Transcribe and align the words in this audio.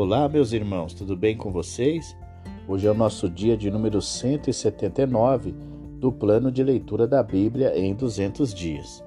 Olá, 0.00 0.28
meus 0.28 0.52
irmãos, 0.52 0.94
tudo 0.94 1.16
bem 1.16 1.36
com 1.36 1.50
vocês? 1.50 2.16
Hoje 2.68 2.86
é 2.86 2.90
o 2.92 2.94
nosso 2.94 3.28
dia 3.28 3.56
de 3.56 3.68
número 3.68 4.00
179 4.00 5.52
do 5.98 6.12
plano 6.12 6.52
de 6.52 6.62
leitura 6.62 7.04
da 7.04 7.20
Bíblia 7.20 7.76
em 7.76 7.96
200 7.96 8.54
dias. 8.54 9.04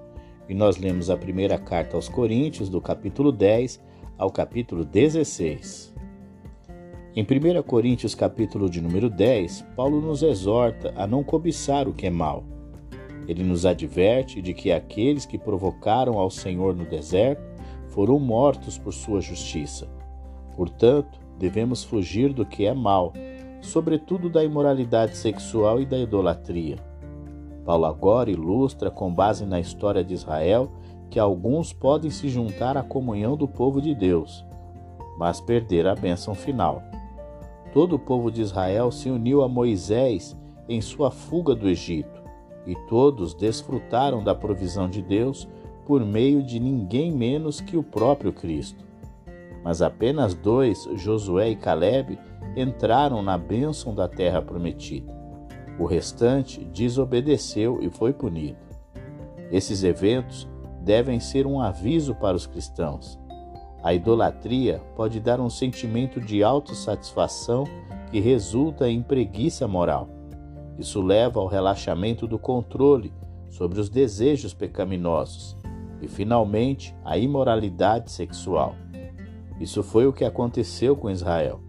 E 0.50 0.54
nós 0.54 0.76
lemos 0.76 1.10
a 1.10 1.16
primeira 1.16 1.58
carta 1.58 1.96
aos 1.96 2.10
Coríntios, 2.10 2.68
do 2.68 2.82
capítulo 2.82 3.32
10 3.32 3.82
ao 4.18 4.30
capítulo 4.30 4.84
16. 4.84 5.96
Em 7.16 7.24
1 7.24 7.64
Coríntios, 7.64 8.14
capítulo 8.14 8.70
de 8.70 8.82
número 8.82 9.10
10, 9.10 9.62
Paulo 9.78 10.02
nos 10.02 10.22
exorta 10.22 10.94
a 10.98 11.08
não 11.08 11.24
cobiçar 11.24 11.88
o 11.88 11.94
que 11.94 12.08
é 12.08 12.12
mal. 12.12 12.44
Ele 13.30 13.46
nos 13.46 13.66
adverte 13.66 14.42
de 14.42 14.54
que 14.54 14.74
aqueles 14.74 15.26
que 15.26 15.38
provocaram 15.38 16.20
ao 16.20 16.30
Senhor 16.30 16.76
no 16.76 16.84
deserto 16.84 17.50
foram 17.88 18.20
mortos 18.20 18.78
por 18.78 18.92
sua 18.92 19.22
justiça 19.22 20.01
Portanto, 20.62 21.20
devemos 21.40 21.84
fugir 21.84 22.32
do 22.34 22.46
que 22.46 22.68
é 22.68 22.72
mal, 22.72 23.14
sobretudo 23.62 24.30
da 24.30 24.44
imoralidade 24.44 25.18
sexual 25.18 25.82
e 25.82 25.88
da 25.88 25.98
idolatria. 25.98 26.78
Paulo 27.66 27.86
agora 27.86 28.30
ilustra, 28.30 28.92
com 28.92 29.12
base 29.12 29.44
na 29.44 29.60
história 29.60 30.04
de 30.04 30.14
Israel, 30.14 30.70
que 31.10 31.18
alguns 31.20 31.74
podem 31.74 32.12
se 32.12 32.30
juntar 32.30 32.78
à 32.78 32.84
comunhão 32.84 33.36
do 33.36 33.48
povo 33.48 33.82
de 33.82 33.96
Deus, 33.96 34.46
mas 35.18 35.42
perder 35.42 35.88
a 35.88 35.96
bênção 35.96 36.36
final. 36.36 36.84
Todo 37.74 37.96
o 37.96 38.00
povo 38.00 38.30
de 38.30 38.44
Israel 38.44 38.92
se 38.92 39.10
uniu 39.10 39.42
a 39.42 39.50
Moisés 39.50 40.38
em 40.70 40.80
sua 40.80 41.10
fuga 41.10 41.56
do 41.56 41.68
Egito, 41.68 42.22
e 42.68 42.76
todos 42.88 43.34
desfrutaram 43.34 44.24
da 44.24 44.36
provisão 44.36 44.88
de 44.88 45.02
Deus 45.02 45.50
por 45.88 46.06
meio 46.06 46.44
de 46.44 46.60
ninguém 46.60 47.12
menos 47.12 47.60
que 47.60 47.76
o 47.76 47.82
próprio 47.82 48.32
Cristo 48.32 48.91
mas 49.64 49.82
apenas 49.82 50.34
dois, 50.34 50.88
Josué 50.96 51.50
e 51.50 51.56
Caleb, 51.56 52.18
entraram 52.56 53.22
na 53.22 53.38
bênção 53.38 53.94
da 53.94 54.08
terra 54.08 54.42
prometida. 54.42 55.14
O 55.80 55.86
restante 55.86 56.64
desobedeceu 56.66 57.80
e 57.82 57.90
foi 57.90 58.14
punido. 58.14 58.60
Esses 59.52 59.84
eventos 59.84 60.48
devem 60.82 61.20
ser 61.20 61.46
um 61.46 61.62
aviso 61.62 62.16
para 62.16 62.36
os 62.36 62.46
cristãos. 62.46 63.20
A 63.84 63.94
idolatria 63.94 64.82
pode 64.96 65.20
dar 65.20 65.40
um 65.40 65.50
sentimento 65.50 66.20
de 66.20 66.44
autossatisfação 66.44 67.64
que 68.12 68.20
resulta 68.20 68.90
em 68.90 69.02
preguiça 69.02 69.68
moral. 69.68 70.08
Isso 70.78 71.02
leva 71.02 71.40
ao 71.40 71.48
relaxamento 71.48 72.28
do 72.28 72.38
controle 72.38 73.14
sobre 73.50 73.80
os 73.80 73.90
desejos 73.90 74.54
pecaminosos 74.54 75.58
e, 76.02 76.08
finalmente, 76.08 76.96
à 77.04 77.18
imoralidade 77.18 78.12
sexual. 78.12 78.76
Isso 79.62 79.84
foi 79.84 80.08
o 80.08 80.14
que 80.14 80.26
aconteceu 80.26 80.96
com 80.96 81.08
Israel. 81.08 81.60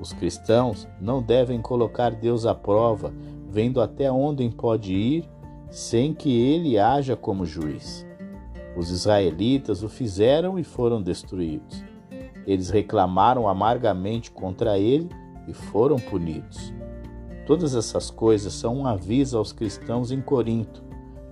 Os 0.00 0.12
cristãos 0.12 0.88
não 1.00 1.22
devem 1.22 1.62
colocar 1.62 2.10
Deus 2.10 2.44
à 2.44 2.56
prova, 2.56 3.14
vendo 3.48 3.80
até 3.80 4.10
onde 4.10 4.48
pode 4.50 4.92
ir, 4.92 5.30
sem 5.70 6.12
que 6.12 6.28
ele 6.28 6.76
haja 6.76 7.14
como 7.14 7.46
juiz. 7.46 8.04
Os 8.76 8.90
israelitas 8.90 9.84
o 9.84 9.88
fizeram 9.88 10.58
e 10.58 10.64
foram 10.64 11.00
destruídos. 11.00 11.84
Eles 12.44 12.68
reclamaram 12.68 13.46
amargamente 13.46 14.32
contra 14.32 14.76
ele 14.76 15.08
e 15.46 15.52
foram 15.52 16.00
punidos. 16.00 16.74
Todas 17.46 17.76
essas 17.76 18.10
coisas 18.10 18.52
são 18.52 18.78
um 18.78 18.86
aviso 18.86 19.38
aos 19.38 19.52
cristãos 19.52 20.10
em 20.10 20.20
Corinto, 20.20 20.82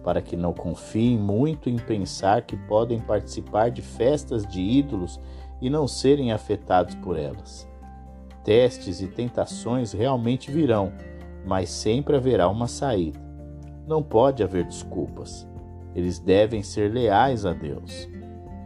para 0.04 0.22
que 0.22 0.36
não 0.36 0.52
confiem 0.52 1.19
muito 1.19 1.69
em 1.69 1.76
pensar 1.76 2.42
que 2.42 2.56
podem 2.56 3.00
participar 3.00 3.70
de 3.70 3.82
festas 3.82 4.46
de 4.46 4.60
ídolos 4.60 5.19
e 5.60 5.68
não 5.68 5.86
serem 5.86 6.32
afetados 6.32 6.94
por 6.96 7.18
elas. 7.18 7.68
Testes 8.44 9.00
e 9.00 9.06
tentações 9.06 9.92
realmente 9.92 10.50
virão, 10.50 10.92
mas 11.44 11.69
sempre 11.70 12.16
haverá 12.16 12.48
uma 12.48 12.66
saída. 12.66 13.20
Não 13.86 14.02
pode 14.02 14.42
haver 14.42 14.64
desculpas. 14.64 15.47
Eles 15.94 16.18
devem 16.18 16.62
ser 16.62 16.92
leais 16.92 17.44
a 17.44 17.52
Deus. 17.52 18.08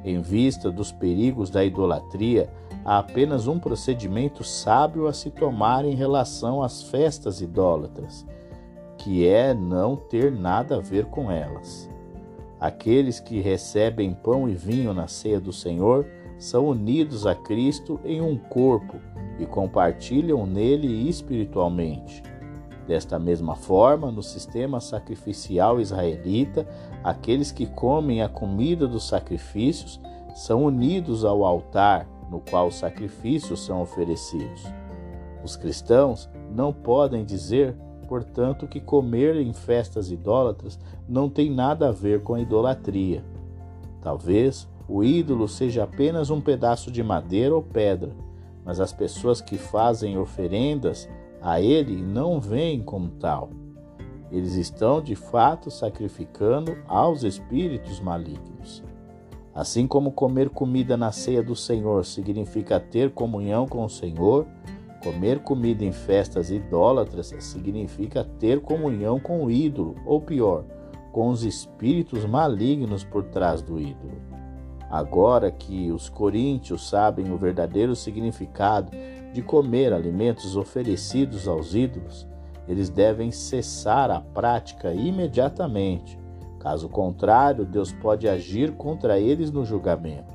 Em 0.05 0.21
vista 0.21 0.71
dos 0.71 0.91
perigos 0.91 1.49
da 1.49 1.65
idolatria, 1.65 2.51
há 2.85 2.99
apenas 2.99 3.47
um 3.47 3.59
procedimento 3.59 4.43
sábio 4.43 5.07
a 5.07 5.13
se 5.13 5.31
tomar 5.31 5.85
em 5.85 5.95
relação 5.95 6.63
às 6.63 6.83
festas 6.83 7.41
idólatras, 7.41 8.27
que 8.99 9.27
é 9.27 9.55
não 9.55 9.97
ter 9.97 10.33
nada 10.33 10.77
a 10.77 10.81
ver 10.81 11.07
com 11.07 11.31
elas. 11.31 11.89
Aqueles 12.61 13.19
que 13.19 13.41
recebem 13.41 14.13
pão 14.13 14.49
e 14.49 14.55
vinho 14.55 14.93
na 14.93 15.09
ceia 15.09 15.41
do 15.41 15.53
Senhor 15.53 16.07
são 16.43 16.67
unidos 16.67 17.25
a 17.25 17.37
Cristo 17.37 18.01
em 18.05 18.21
um 18.21 18.37
corpo 18.37 18.97
e 19.39 19.47
compartilham 19.47 20.45
nele 20.45 21.09
espiritualmente. 21.09 22.21
Desta 22.85 23.17
mesma 23.17 23.55
forma, 23.55 24.11
no 24.11 24.25
sistema 24.25 24.81
sacrificial 24.81 25.81
israelita, 25.81 26.67
aqueles 27.05 27.53
que 27.53 27.65
comem 27.65 28.23
a 28.23 28.29
comida 28.29 28.89
dos 28.89 29.07
sacrifícios 29.07 30.01
são 30.35 30.65
unidos 30.65 31.25
ao 31.25 31.45
altar 31.45 32.09
no 32.29 32.41
qual 32.41 32.67
os 32.67 32.75
sacrifícios 32.75 33.65
são 33.65 33.81
oferecidos. 33.81 34.65
Os 35.45 35.55
cristãos 35.55 36.29
não 36.53 36.73
podem 36.73 37.25
dizer, 37.25 37.77
portanto, 38.09 38.67
que 38.67 38.81
comer 38.81 39.37
em 39.37 39.53
festas 39.53 40.11
idólatras 40.11 40.77
não 41.09 41.31
tem 41.31 41.53
nada 41.53 41.91
a 41.91 41.93
ver 41.93 42.25
com 42.25 42.35
a 42.35 42.41
idolatria. 42.41 43.25
Talvez 44.01 44.69
o 44.89 45.03
ídolo 45.03 45.49
seja 45.49 45.85
apenas 45.85 46.31
um 46.31 46.41
pedaço 46.41 46.91
de 46.91 47.03
madeira 47.03 47.55
ou 47.55 47.63
pedra, 47.63 48.15
mas 48.65 48.81
as 48.81 48.93
pessoas 48.93 49.41
que 49.41 49.57
fazem 49.57 50.19
oferendas 50.19 51.09
a 51.41 51.61
ele 51.61 52.01
não 52.01 52.41
veem 52.41 52.83
como 52.83 53.09
tal. 53.11 53.51
Eles 54.31 54.55
estão 54.55 55.03
de 55.03 55.15
fato 55.15 55.71
sacrificando 55.71 56.77
aos 56.87 57.23
espíritos 57.23 58.01
malignos. 58.01 58.83
Assim 59.55 59.87
como 59.87 60.13
comer 60.13 60.49
comida 60.49 60.97
na 60.97 61.13
ceia 61.13 61.43
do 61.43 61.55
Senhor 61.55 62.07
significa 62.07 62.81
ter 62.81 63.11
comunhão 63.11 63.67
com 63.67 63.85
o 63.85 63.91
Senhor, 63.91 64.47
comer 65.03 65.41
comida 65.41 65.85
em 65.85 65.93
festas 65.93 66.51
idólatras 66.51 67.35
significa 67.41 68.25
ter 68.39 68.61
comunhão 68.61 69.21
com 69.21 69.45
o 69.45 69.51
ídolo, 69.51 69.97
ou 70.07 70.21
pior, 70.21 70.65
com 71.13 71.29
os 71.29 71.45
espíritos 71.45 72.25
malignos 72.25 73.05
por 73.05 73.25
trás 73.25 73.61
do 73.61 73.79
ídolo. 73.79 74.32
Agora 74.93 75.51
que 75.51 75.91
os 75.91 76.11
coríntios 76.11 76.87
sabem 76.87 77.33
o 77.33 77.39
verdadeiro 77.39 77.97
significado 77.97 78.93
de 79.33 79.41
comer 79.41 79.91
alimentos 79.91 80.55
oferecidos 80.55 81.49
aos 81.49 81.75
ídolos, 81.75 82.29
eles 82.69 82.91
devem 82.91 83.31
cessar 83.31 84.11
a 84.11 84.21
prática 84.21 84.93
imediatamente. 84.93 86.21
Caso 86.61 86.91
contrário, 86.91 87.65
Deus 87.65 87.91
pode 87.91 88.29
agir 88.29 88.73
contra 88.73 89.19
eles 89.19 89.51
no 89.51 89.65
julgamento. 89.65 90.35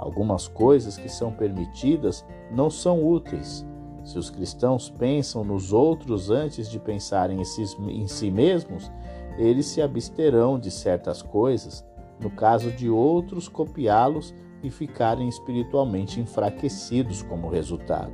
Algumas 0.00 0.48
coisas 0.48 0.98
que 0.98 1.08
são 1.08 1.30
permitidas 1.30 2.26
não 2.50 2.68
são 2.68 3.06
úteis. 3.06 3.64
Se 4.02 4.18
os 4.18 4.28
cristãos 4.28 4.90
pensam 4.90 5.44
nos 5.44 5.72
outros 5.72 6.30
antes 6.30 6.68
de 6.68 6.80
pensarem 6.80 7.40
em 7.40 8.08
si 8.08 8.28
mesmos, 8.28 8.90
eles 9.36 9.66
se 9.66 9.80
absterão 9.80 10.58
de 10.58 10.68
certas 10.68 11.22
coisas 11.22 11.86
no 12.20 12.30
caso 12.30 12.70
de 12.70 12.88
outros 12.90 13.48
copiá-los 13.48 14.34
e 14.62 14.70
ficarem 14.70 15.28
espiritualmente 15.28 16.20
enfraquecidos 16.20 17.22
como 17.22 17.48
resultado. 17.48 18.12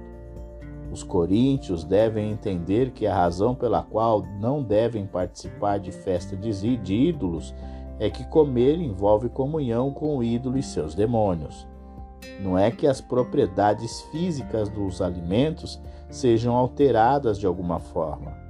Os 0.93 1.03
coríntios 1.03 1.83
devem 1.83 2.31
entender 2.31 2.93
que 2.93 3.07
a 3.07 3.15
razão 3.15 3.55
pela 3.55 3.83
qual 3.83 4.23
não 4.39 4.63
devem 4.63 5.07
participar 5.07 5.79
de 5.79 5.91
festa 5.91 6.37
de 6.37 6.95
ídolos 6.95 7.55
é 7.99 8.11
que 8.11 8.25
comer 8.29 8.79
envolve 8.79 9.29
comunhão 9.29 9.91
com 9.91 10.17
o 10.17 10.23
ídolo 10.23 10.59
e 10.59 10.63
seus 10.63 10.95
demônios. 10.95 11.67
Não 12.41 12.59
é 12.59 12.71
que 12.71 12.87
as 12.87 13.01
propriedades 13.01 14.03
físicas 14.13 14.69
dos 14.69 15.01
alimentos 15.01 15.81
sejam 16.11 16.55
alteradas 16.55 17.39
de 17.39 17.47
alguma 17.47 17.81
forma 17.81 18.44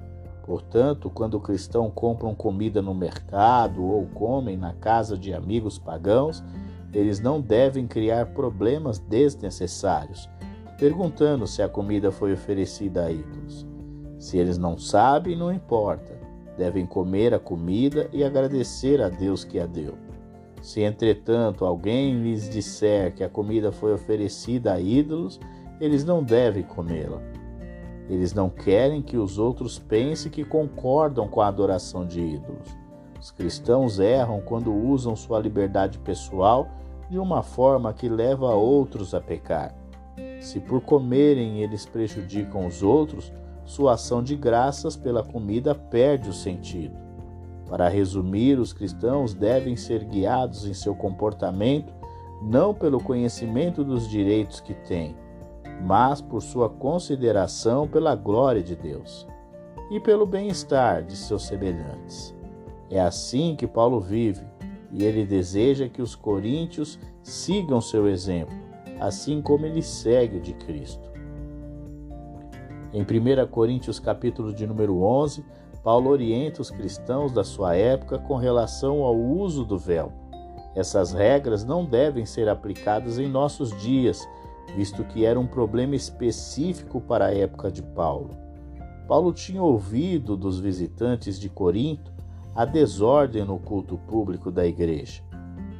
Portanto, 0.45 1.09
quando 1.09 1.35
o 1.35 1.41
cristão 1.41 1.91
compram 1.91 2.35
comida 2.35 2.83
no 2.83 2.95
mercado 2.95 3.83
ou 3.83 4.05
comem 4.09 4.59
na 4.59 4.75
casa 4.75 5.17
de 5.17 5.33
amigos 5.33 5.79
pagãos, 5.79 6.45
eles 6.93 7.19
não 7.19 7.41
devem 7.41 7.87
criar 7.87 8.27
problemas 8.27 8.99
desnecessários, 8.99 10.29
perguntando 10.79 11.47
se 11.47 11.63
a 11.63 11.69
comida 11.69 12.13
foi 12.13 12.35
oferecida 12.35 13.07
a 13.07 13.11
ídolos. 13.11 13.67
Se 14.19 14.37
eles 14.37 14.59
não 14.59 14.79
sabem, 14.79 15.35
não 15.35 15.51
importa. 15.51 16.13
Devem 16.59 16.85
comer 16.85 17.33
a 17.33 17.39
comida 17.39 18.09
e 18.13 18.23
agradecer 18.23 19.01
a 19.01 19.09
Deus 19.09 19.45
que 19.45 19.59
a 19.59 19.65
deu. 19.65 19.95
Se, 20.61 20.83
entretanto, 20.83 21.65
alguém 21.65 22.23
lhes 22.23 22.51
disser 22.51 23.15
que 23.15 23.25
a 23.25 23.31
comida 23.31 23.73
foi 23.73 23.95
oferecida 23.95 24.75
a 24.75 24.81
ídolos, 24.81 25.41
eles 25.81 26.05
não 26.05 26.23
devem 26.23 26.63
comê-la 26.63 27.34
eles 28.09 28.35
não 28.35 28.51
querem 28.51 29.01
que 29.01 29.17
os 29.17 29.39
outros 29.39 29.79
pensem 29.79 30.31
que 30.31 30.45
concordam 30.45 31.27
com 31.27 31.41
a 31.41 31.49
adoração 31.49 32.07
de 32.07 32.21
ídolos. 32.21 32.69
Os 33.21 33.31
cristãos 33.31 33.99
erram 33.99 34.41
quando 34.43 34.75
usam 34.75 35.17
sua 35.17 35.41
liberdade 35.41 35.99
pessoal 35.99 36.69
de 37.09 37.19
uma 37.19 37.43
forma 37.43 37.93
que 37.93 38.09
leva 38.09 38.55
outros 38.55 39.15
a 39.15 39.21
pecar. 39.21 39.75
Se 40.41 40.61
por 40.61 40.83
comerem 40.83 41.63
eles 41.63 41.87
prejudicam 41.87 42.67
os 42.67 42.83
outros, 42.83 43.33
sua 43.65 43.95
ação 43.95 44.23
de 44.23 44.37
graças 44.37 44.95
pela 44.95 45.25
comida 45.25 45.75
perde 45.75 46.29
o 46.29 46.35
sentido. 46.35 46.97
Para 47.67 47.89
resumir, 47.89 48.59
os 48.59 48.75
cristãos 48.75 49.33
devem 49.33 49.75
ser 49.75 50.05
guiados 50.05 50.67
em 50.67 50.75
seu 50.75 50.95
comportamento 50.95 51.95
não 52.43 52.75
pelo 52.75 53.03
conhecimento 53.03 53.83
dos 53.83 54.09
direitos 54.09 54.61
que 54.61 54.75
têm, 54.75 55.17
mas 55.83 56.21
por 56.21 56.43
sua 56.43 56.69
consideração 56.69 57.87
pela 57.87 58.15
glória 58.15 58.63
de 58.63 58.77
Deus 58.77 59.27
e 59.91 60.01
pelo 60.01 60.27
bem-estar 60.27 61.03
de 61.03 61.17
seus 61.17 61.47
semelhantes. 61.47 62.35
É 62.91 63.01
assim 63.01 63.55
que 63.57 63.67
Paulo 63.67 64.01
vive 64.01 64.45
e 64.91 65.05
ele 65.05 65.27
deseja 65.27 65.89
que 65.89 66.01
os 66.01 66.15
coríntios 66.15 66.99
sigam 67.23 67.81
seu 67.81 68.09
exemplo, 68.09 68.55
assim 69.01 69.43
como 69.43 69.67
ele 69.67 69.83
segue 69.83 70.39
o 70.39 70.41
de 70.41 70.53
Cristo. 70.55 71.13
Em 72.93 73.03
1 73.03 73.49
Coríntios 73.49 73.99
capítulo 73.99 74.53
de 74.55 74.67
número 74.67 75.03
11, 75.03 75.45
Paulo 75.83 76.11
orienta 76.11 76.63
os 76.63 76.71
cristãos 76.71 77.33
da 77.33 77.43
sua 77.43 77.75
época 77.75 78.19
com 78.19 78.37
relação 78.37 79.03
ao 79.03 79.17
uso 79.17 79.65
do 79.65 79.77
véu. 79.77 80.13
Essas 80.75 81.13
regras 81.13 81.65
não 81.65 81.85
devem 81.85 82.25
ser 82.25 82.49
aplicadas 82.49 83.19
em 83.19 83.29
nossos 83.29 83.77
dias, 83.83 84.27
visto 84.77 85.05
que 85.05 85.25
era 85.25 85.39
um 85.39 85.47
problema 85.47 85.95
específico 85.95 87.01
para 87.01 87.27
a 87.27 87.35
época 87.35 87.71
de 87.71 87.83
Paulo. 87.83 88.31
Paulo 89.07 89.33
tinha 89.33 89.63
ouvido 89.63 90.37
dos 90.37 90.59
visitantes 90.59 91.39
de 91.39 91.49
Corinto 91.49 92.13
a 92.55 92.65
desordem 92.65 93.45
no 93.45 93.59
culto 93.59 93.99
público 93.99 94.51
da 94.51 94.67
igreja. 94.67 95.23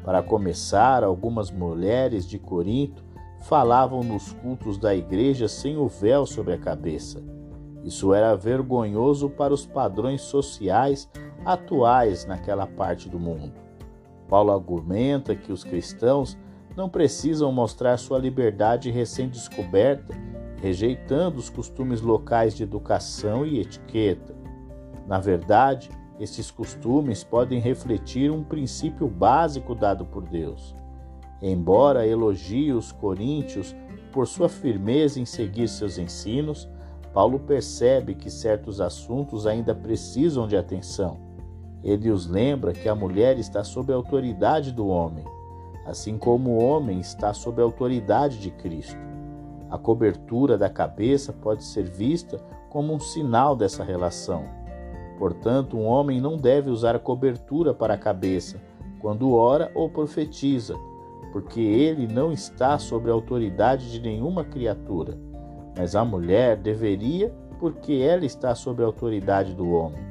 Para 0.05 0.23
começar, 0.23 1.03
algumas 1.03 1.51
mulheres 1.51 2.29
de 2.29 2.39
Corinto 2.39 3.03
falavam 3.41 4.03
nos 4.03 4.33
cultos 4.33 4.79
da 4.79 4.95
igreja 4.95 5.49
sem 5.49 5.77
o 5.77 5.89
véu 5.89 6.27
sobre 6.27 6.53
a 6.53 6.59
cabeça. 6.59 7.23
Isso 7.83 8.13
era 8.13 8.35
vergonhoso 8.35 9.29
para 9.31 9.53
os 9.53 9.67
padrões 9.67 10.23
sociais 10.23 11.09
atuais 11.45 12.25
naquela 12.25 12.67
parte 12.67 13.09
do 13.09 13.19
mundo. 13.19 13.53
Paulo 14.29 14.53
argumenta 14.53 15.35
que 15.35 15.53
os 15.53 15.63
cristãos 15.63 16.37
não 16.77 16.89
precisam 16.89 17.53
mostrar 17.53 17.97
sua 17.97 18.19
liberdade 18.19 18.91
recém-descoberta, 18.91 20.15
rejeitando 20.61 21.39
os 21.39 21.49
costumes 21.49 22.01
locais 22.01 22.55
de 22.55 22.63
educação 22.63 23.47
e 23.47 23.61
etiqueta. 23.61 24.35
Na 25.07 25.19
verdade, 25.19 25.91
esses 26.19 26.51
costumes 26.51 27.23
podem 27.23 27.61
refletir 27.61 28.31
um 28.31 28.43
princípio 28.43 29.09
básico 29.09 29.75
dado 29.75 30.05
por 30.05 30.23
Deus. 30.29 30.75
Embora 31.43 32.07
elogie 32.07 32.73
os 32.73 32.93
coríntios 32.93 33.75
por 34.13 34.27
sua 34.27 34.49
firmeza 34.49 35.21
em 35.21 35.27
seguir 35.27 35.69
seus 35.69 35.99
ensinos, 35.99 36.69
Paulo 37.13 37.39
percebe 37.39 38.15
que 38.15 38.31
certos 38.31 38.81
assuntos 38.81 39.47
ainda 39.47 39.75
precisam 39.75 40.49
de 40.49 40.57
atenção. 40.57 41.19
Ele 41.83 42.11
os 42.11 42.27
lembra 42.27 42.73
que 42.73 42.89
a 42.89 42.95
mulher 42.95 43.39
está 43.39 43.63
sob 43.63 43.93
a 43.93 43.97
autoridade 43.97 44.73
do 44.73 44.87
homem, 44.87 45.25
assim 45.85 46.17
como 46.17 46.51
o 46.51 46.65
homem 46.65 47.01
está 47.01 47.33
sob 47.33 47.61
a 47.61 47.65
autoridade 47.65 48.39
de 48.39 48.51
Cristo. 48.51 48.99
A 49.71 49.79
cobertura 49.79 50.57
da 50.57 50.71
cabeça 50.71 51.33
pode 51.33 51.65
ser 51.65 51.85
vista 51.85 52.39
como 52.71 52.93
um 52.93 53.01
sinal 53.01 53.57
dessa 53.57 53.85
relação. 53.85 54.45
Portanto, 55.19 55.77
um 55.77 55.87
homem 55.87 56.21
não 56.21 56.37
deve 56.37 56.71
usar 56.71 56.99
cobertura 56.99 57.73
para 57.73 57.95
a 57.95 57.99
cabeça 57.99 58.61
quando 59.01 59.35
ora 59.35 59.71
ou 59.75 59.89
profetiza, 59.91 60.75
porque 61.31 61.61
ele 61.61 62.07
não 62.07 62.33
está 62.33 62.79
sob 62.79 63.11
a 63.11 63.13
autoridade 63.13 63.91
de 63.93 64.01
nenhuma 64.01 64.45
criatura, 64.45 65.19
mas 65.77 65.95
a 65.95 66.05
mulher 66.05 66.57
deveria, 66.57 67.35
porque 67.59 67.95
ela 67.95 68.25
está 68.25 68.55
sob 68.55 68.83
a 68.83 68.87
autoridade 68.87 69.55
do 69.55 69.71
homem. 69.71 70.03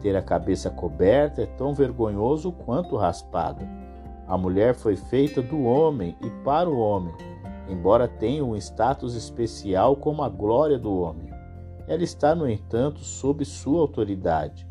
Ter 0.00 0.16
a 0.16 0.22
cabeça 0.22 0.70
coberta 0.70 1.42
é 1.42 1.46
tão 1.46 1.74
vergonhoso 1.74 2.52
quanto 2.52 2.96
raspada. 2.96 3.81
A 4.26 4.36
mulher 4.38 4.74
foi 4.74 4.96
feita 4.96 5.42
do 5.42 5.62
homem 5.64 6.16
e 6.22 6.30
para 6.44 6.68
o 6.68 6.78
homem, 6.78 7.14
embora 7.68 8.06
tenha 8.08 8.44
um 8.44 8.56
status 8.56 9.14
especial 9.14 9.96
como 9.96 10.22
a 10.22 10.28
glória 10.28 10.78
do 10.78 10.92
homem. 10.92 11.32
Ela 11.88 12.02
está, 12.02 12.34
no 12.34 12.48
entanto, 12.48 13.00
sob 13.00 13.44
sua 13.44 13.80
autoridade. 13.80 14.66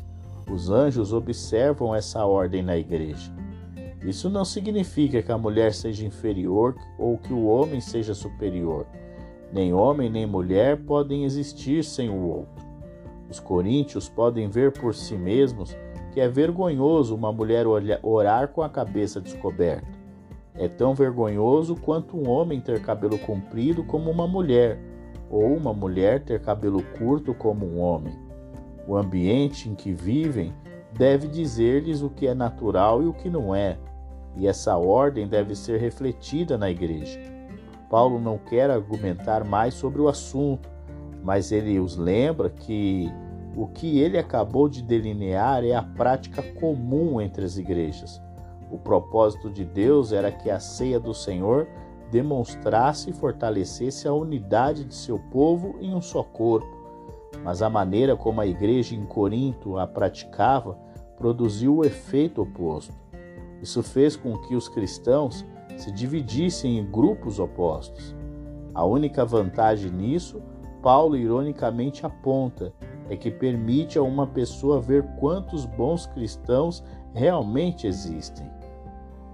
Os 0.49 0.69
anjos 0.69 1.13
observam 1.13 1.93
essa 1.93 2.25
ordem 2.25 2.63
na 2.63 2.77
igreja. 2.77 3.31
Isso 4.03 4.29
não 4.29 4.43
significa 4.43 5.21
que 5.21 5.31
a 5.31 5.37
mulher 5.37 5.73
seja 5.73 6.05
inferior 6.05 6.75
ou 6.97 7.17
que 7.17 7.31
o 7.31 7.45
homem 7.45 7.79
seja 7.79 8.15
superior. 8.15 8.87
Nem 9.53 9.73
homem 9.73 10.09
nem 10.09 10.25
mulher 10.25 10.77
podem 10.77 11.23
existir 11.23 11.83
sem 11.83 12.09
o 12.09 12.27
outro. 12.27 12.65
Os 13.29 13.39
coríntios 13.39 14.09
podem 14.09 14.49
ver 14.49 14.71
por 14.71 14.95
si 14.95 15.15
mesmos 15.15 15.75
que 16.11 16.19
é 16.19 16.27
vergonhoso 16.27 17.15
uma 17.15 17.31
mulher 17.31 17.65
orar 18.03 18.49
com 18.49 18.61
a 18.61 18.69
cabeça 18.69 19.19
descoberta. 19.19 19.87
É 20.55 20.67
tão 20.67 20.93
vergonhoso 20.93 21.75
quanto 21.75 22.17
um 22.17 22.29
homem 22.29 22.59
ter 22.59 22.81
cabelo 22.81 23.17
comprido 23.17 23.83
como 23.83 24.11
uma 24.11 24.27
mulher, 24.27 24.77
ou 25.29 25.55
uma 25.55 25.73
mulher 25.73 26.23
ter 26.23 26.41
cabelo 26.41 26.83
curto 26.97 27.33
como 27.33 27.65
um 27.65 27.79
homem. 27.79 28.13
O 28.87 28.97
ambiente 28.97 29.69
em 29.69 29.75
que 29.75 29.93
vivem 29.93 30.53
deve 30.97 31.27
dizer-lhes 31.27 32.01
o 32.01 32.09
que 32.09 32.27
é 32.27 32.33
natural 32.33 33.01
e 33.01 33.07
o 33.07 33.13
que 33.13 33.29
não 33.29 33.55
é 33.55 33.77
e 34.35 34.47
essa 34.47 34.77
ordem 34.77 35.27
deve 35.27 35.55
ser 35.55 35.79
refletida 35.79 36.57
na 36.57 36.69
igreja. 36.69 37.19
Paulo 37.89 38.19
não 38.19 38.37
quer 38.37 38.69
argumentar 38.69 39.43
mais 39.43 39.73
sobre 39.73 40.01
o 40.01 40.07
assunto, 40.07 40.69
mas 41.23 41.51
ele 41.51 41.79
os 41.79 41.97
lembra 41.97 42.49
que 42.49 43.11
o 43.55 43.67
que 43.67 43.99
ele 43.99 44.17
acabou 44.17 44.69
de 44.69 44.81
delinear 44.81 45.63
é 45.63 45.73
a 45.73 45.83
prática 45.83 46.41
comum 46.41 47.19
entre 47.19 47.43
as 47.43 47.57
igrejas. 47.57 48.21
O 48.71 48.77
propósito 48.77 49.49
de 49.49 49.65
Deus 49.65 50.13
era 50.13 50.31
que 50.31 50.49
a 50.49 50.59
ceia 50.59 50.99
do 50.99 51.13
Senhor 51.13 51.67
demonstrasse 52.09 53.09
e 53.09 53.13
fortalecesse 53.13 54.07
a 54.07 54.13
unidade 54.13 54.85
de 54.85 54.95
seu 54.95 55.17
povo 55.17 55.75
em 55.81 55.93
um 55.93 56.01
só 56.01 56.23
corpo. 56.23 56.79
Mas 57.43 57.61
a 57.61 57.69
maneira 57.69 58.15
como 58.15 58.41
a 58.41 58.47
igreja 58.47 58.95
em 58.95 59.05
Corinto 59.05 59.77
a 59.77 59.87
praticava 59.87 60.77
produziu 61.17 61.77
o 61.77 61.85
efeito 61.85 62.41
oposto. 62.41 62.93
Isso 63.61 63.83
fez 63.83 64.15
com 64.15 64.37
que 64.37 64.55
os 64.55 64.67
cristãos 64.67 65.45
se 65.77 65.91
dividissem 65.91 66.77
em 66.77 66.85
grupos 66.85 67.39
opostos. 67.39 68.15
A 68.73 68.85
única 68.85 69.25
vantagem 69.25 69.91
nisso, 69.91 70.41
Paulo 70.81 71.15
ironicamente 71.15 72.05
aponta, 72.05 72.73
é 73.11 73.17
que 73.17 73.29
permite 73.29 73.97
a 73.99 74.01
uma 74.01 74.25
pessoa 74.25 74.79
ver 74.79 75.03
quantos 75.19 75.65
bons 75.65 76.07
cristãos 76.07 76.81
realmente 77.13 77.85
existem. 77.85 78.49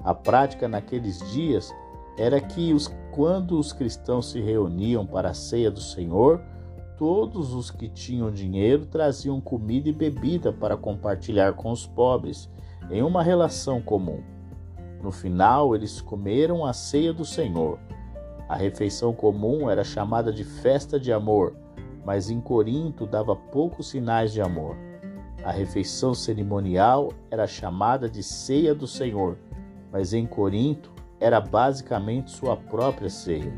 A 0.04 0.16
prática 0.16 0.68
naqueles 0.68 1.20
dias 1.32 1.72
era 2.18 2.42
que 2.42 2.74
os, 2.74 2.92
quando 3.12 3.60
os 3.60 3.72
cristãos 3.72 4.32
se 4.32 4.42
reuniam 4.42 5.06
para 5.06 5.30
a 5.30 5.34
ceia 5.36 5.70
do 5.70 5.80
Senhor, 5.80 6.42
todos 6.98 7.54
os 7.54 7.70
que 7.70 7.88
tinham 7.88 8.32
dinheiro 8.32 8.88
traziam 8.88 9.40
comida 9.40 9.88
e 9.88 9.94
bebida 9.94 10.52
para 10.52 10.76
compartilhar 10.76 11.54
com 11.54 11.70
os 11.72 11.86
pobres 11.86 12.50
em 12.90 13.04
uma 13.04 13.22
relação 13.22 13.80
comum. 13.80 14.24
No 15.04 15.12
final, 15.12 15.76
eles 15.76 16.02
comeram 16.02 16.66
a 16.66 16.74
ceia 16.74 17.14
do 17.14 17.24
Senhor. 17.24 17.78
A 18.50 18.56
refeição 18.56 19.14
comum 19.14 19.70
era 19.70 19.84
chamada 19.84 20.34
de 20.34 20.44
festa 20.44 21.00
de 21.00 21.14
amor, 21.14 21.56
mas 22.08 22.30
em 22.30 22.40
Corinto 22.40 23.06
dava 23.06 23.36
poucos 23.36 23.90
sinais 23.90 24.32
de 24.32 24.42
amor. 24.42 24.78
A 25.44 25.52
refeição 25.52 26.14
cerimonial 26.14 27.12
era 27.30 27.46
chamada 27.46 28.10
de 28.10 28.24
ceia 28.24 28.74
do 28.74 28.88
Senhor, 28.88 29.38
mas 29.92 30.14
em 30.14 30.26
Corinto 30.26 30.90
era 31.20 31.42
basicamente 31.42 32.32
sua 32.32 32.56
própria 32.56 33.10
ceia. 33.10 33.54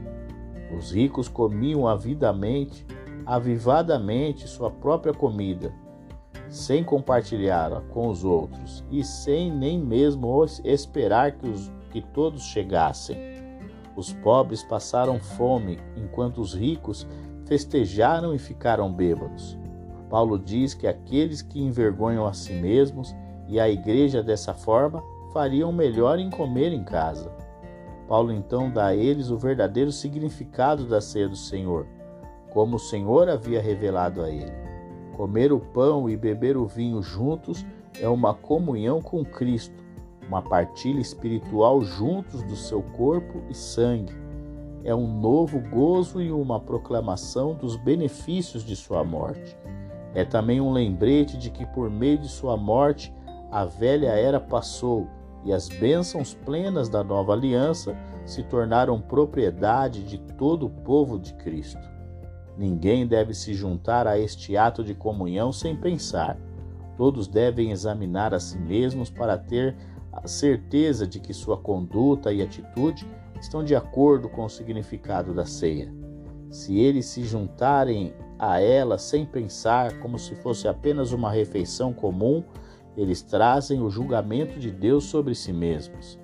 Os 0.75 0.91
ricos 0.91 1.27
comiam 1.27 1.88
avidamente, 1.88 2.84
avivadamente 3.24 4.48
sua 4.48 4.72
própria 4.72 5.13
comida 5.13 5.72
sem 6.50 6.84
compartilhá-la 6.84 7.82
com 7.91 8.08
os 8.08 8.24
outros 8.24 8.84
e 8.89 9.03
sem 9.03 9.51
nem 9.51 9.79
mesmo 9.79 10.44
esperar 10.63 11.34
que, 11.34 11.48
os, 11.48 11.72
que 11.91 12.01
todos 12.01 12.41
chegassem. 12.41 13.15
Os 13.96 14.12
pobres 14.12 14.63
passaram 14.63 15.20
fome, 15.20 15.77
enquanto 15.96 16.41
os 16.41 16.56
ricos 16.56 17.06
festejaram 17.50 18.36
e 18.36 18.38
ficaram 18.38 18.94
bêbados. 18.94 19.58
Paulo 20.08 20.38
diz 20.38 20.75
que 20.75 20.86
aqueles 20.86 21.41
que 21.41 21.60
envergonham 21.60 22.25
a 22.27 22.32
si 22.32 22.53
mesmos 22.53 23.15
e 23.48 23.60
a 23.60 23.68
igreja 23.68 24.22
dessa 24.22 24.53
forma 24.53 25.03
fariam 25.34 25.72
melhor 25.72 26.20
em 26.20 26.29
comer 26.29 26.72
em 26.72 26.84
casa. 26.84 27.32
Paulo 28.08 28.32
então 28.32 28.70
dá 28.70 28.88
a 28.88 28.96
eles 28.96 29.32
o 29.32 29.38
verdadeiro 29.38 29.91
significado 29.91 30.88
da 30.88 31.01
ceia 31.01 31.27
do 31.27 31.36
Senhor, 31.36 31.88
como 32.51 32.75
o 32.75 32.79
Senhor 32.79 33.27
havia 33.27 33.62
revelado 33.62 34.22
a 34.22 34.29
ele. 34.29 34.53
Comer 35.18 35.51
o 35.51 35.60
pão 35.60 36.08
e 36.08 36.15
beber 36.15 36.56
o 36.56 36.68
vinho 36.68 37.01
juntos 37.01 37.65
é 38.00 38.08
uma 38.08 38.34
comunhão 38.34 39.01
com 39.01 39.25
Cristo, 39.25 39.84
uma 40.27 40.41
partilha 40.41 41.00
espiritual 41.00 41.82
juntos 41.82 42.44
do 42.44 42.56
seu 42.56 42.82
corpo 42.82 43.41
e 43.50 43.56
sangue. 43.56 44.28
É 44.83 44.93
um 44.95 45.07
novo 45.19 45.59
gozo 45.69 46.21
e 46.21 46.31
uma 46.31 46.59
proclamação 46.59 47.53
dos 47.53 47.75
benefícios 47.75 48.63
de 48.63 48.75
sua 48.75 49.03
morte. 49.03 49.57
É 50.13 50.24
também 50.24 50.59
um 50.59 50.71
lembrete 50.71 51.38
de 51.38 51.50
que 51.50 51.65
por 51.65 51.89
meio 51.89 52.17
de 52.17 52.27
sua 52.27 52.57
morte 52.57 53.13
a 53.51 53.65
velha 53.65 54.09
era 54.09 54.39
passou 54.39 55.07
e 55.43 55.53
as 55.53 55.69
bênçãos 55.69 56.33
plenas 56.33 56.89
da 56.89 57.03
nova 57.03 57.33
aliança 57.33 57.95
se 58.25 58.43
tornaram 58.43 59.00
propriedade 59.00 60.03
de 60.03 60.17
todo 60.36 60.65
o 60.65 60.69
povo 60.69 61.17
de 61.17 61.33
Cristo. 61.36 61.81
Ninguém 62.57 63.07
deve 63.07 63.33
se 63.33 63.53
juntar 63.53 64.05
a 64.05 64.19
este 64.19 64.57
ato 64.57 64.83
de 64.83 64.93
comunhão 64.93 65.51
sem 65.51 65.75
pensar. 65.75 66.38
Todos 66.98 67.27
devem 67.27 67.71
examinar 67.71 68.33
a 68.33 68.39
si 68.39 68.57
mesmos 68.57 69.09
para 69.09 69.38
ter 69.38 69.75
a 70.12 70.27
certeza 70.27 71.07
de 71.07 71.19
que 71.19 71.33
sua 71.33 71.57
conduta 71.57 72.33
e 72.33 72.41
atitude 72.41 73.07
estão 73.39 73.63
de 73.63 73.75
acordo 73.75 74.29
com 74.29 74.46
o 74.46 74.50
significado 74.50 75.34
da 75.34 75.46
ceia. 75.46 75.93
Se 76.50 76.77
eles 76.79 77.05
se 77.05 77.24
juntarem 77.24 78.13
a 78.38 78.60
ela 78.60 78.98
sem 78.98 79.25
pensar, 79.25 80.00
como 80.00 80.17
se 80.17 80.36
fosse 80.36 80.67
apenas 80.67 81.12
uma 81.12 81.29
refeição 81.29 81.93
comum, 81.93 82.43
eles 82.98 83.22
trazem 83.22 83.81
o 83.81 83.89
julgamento 83.89 84.60
de 84.60 84.72
Deus 84.72 85.05
sobre 85.05 85.36
si 85.36 85.53
mesmos. 85.53 86.19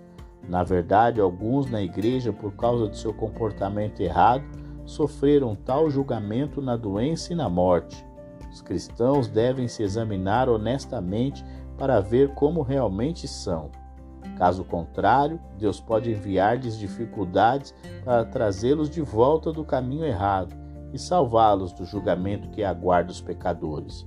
Na 0.48 0.64
verdade, 0.64 1.22
alguns 1.22 1.70
na 1.70 1.82
igreja, 1.82 2.32
por 2.32 2.56
causa 2.56 2.88
de 2.88 2.98
seu 2.98 3.14
comportamento 3.14 4.02
errado, 4.02 4.44
sofreram 4.86 5.56
tal 5.56 5.90
julgamento 5.90 6.62
na 6.62 6.76
doença 6.76 7.34
e 7.34 7.36
na 7.36 7.50
morte. 7.50 8.06
Os 8.52 8.62
cristãos 8.62 9.28
devem 9.28 9.68
se 9.68 9.84
examinar 9.84 10.48
honestamente 10.48 11.44
para 11.78 12.00
ver 12.00 12.34
como 12.36 12.62
realmente 12.62 13.28
são. 13.28 13.70
Caso 14.38 14.64
contrário, 14.64 15.40
Deus 15.58 15.80
pode 15.80 16.12
enviar-lhes 16.12 16.78
dificuldades 16.78 17.74
para 18.04 18.26
trazê-los 18.26 18.90
de 18.90 19.02
volta 19.02 19.52
do 19.52 19.64
caminho 19.64 20.06
errado 20.06 20.54
e 20.92 21.00
salvá-los 21.00 21.72
do 21.74 21.86
julgamento 21.86 22.50
que 22.50 22.64
aguarda 22.64 23.12
os 23.12 23.22
pecadores. 23.22 24.06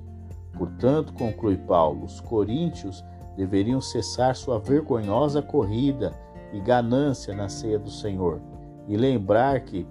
Portanto, 0.57 1.13
conclui 1.15 1.57
Paulo, 1.57 2.05
os 2.05 2.21
coríntios 2.21 3.05
deveriam 3.37 3.81
cessar 3.81 4.35
sua 4.35 4.59
vergonhosa 4.59 5.41
corrida 5.41 6.13
e 6.53 6.61
ganância 6.61 7.35
na 7.35 7.49
ceia 7.49 7.79
do 7.79 7.91
Senhor 7.91 8.41
e 8.89 8.97
lembrar 8.97 9.61
que 9.61 9.87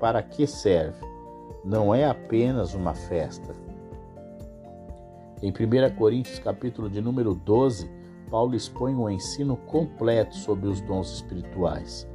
para, 0.00 0.22
que 0.22 0.46
serve. 0.46 1.04
Não 1.64 1.92
é 1.92 2.06
apenas 2.06 2.74
uma 2.74 2.94
festa. 2.94 3.52
Em 5.42 5.50
1 5.50 5.96
Coríntios, 5.96 6.38
capítulo 6.38 6.88
de 6.88 7.00
número 7.00 7.34
12, 7.34 7.90
Paulo 8.30 8.54
expõe 8.54 8.94
um 8.94 9.08
ensino 9.08 9.56
completo 9.56 10.34
sobre 10.34 10.68
os 10.68 10.80
dons 10.80 11.12
espirituais. 11.12 12.08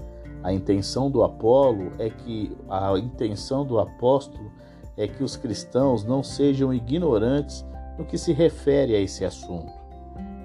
A 0.44 0.52
intenção 0.52 1.10
do 1.10 1.24
Apolo 1.24 1.92
é 2.00 2.10
que 2.10 2.56
a 2.70 2.98
intenção 2.98 3.66
do 3.66 3.80
apóstolo 3.80 4.52
é 4.98 5.08
que 5.08 5.24
os 5.24 5.36
cristãos 5.36 6.04
não 6.04 6.24
sejam 6.24 6.74
ignorantes 6.74 7.66
no 7.98 8.06
que 8.06 8.18
se 8.18 8.34
refere 8.34 8.96
a 8.96 9.00
esse 9.00 9.24
assunto. 9.24 9.72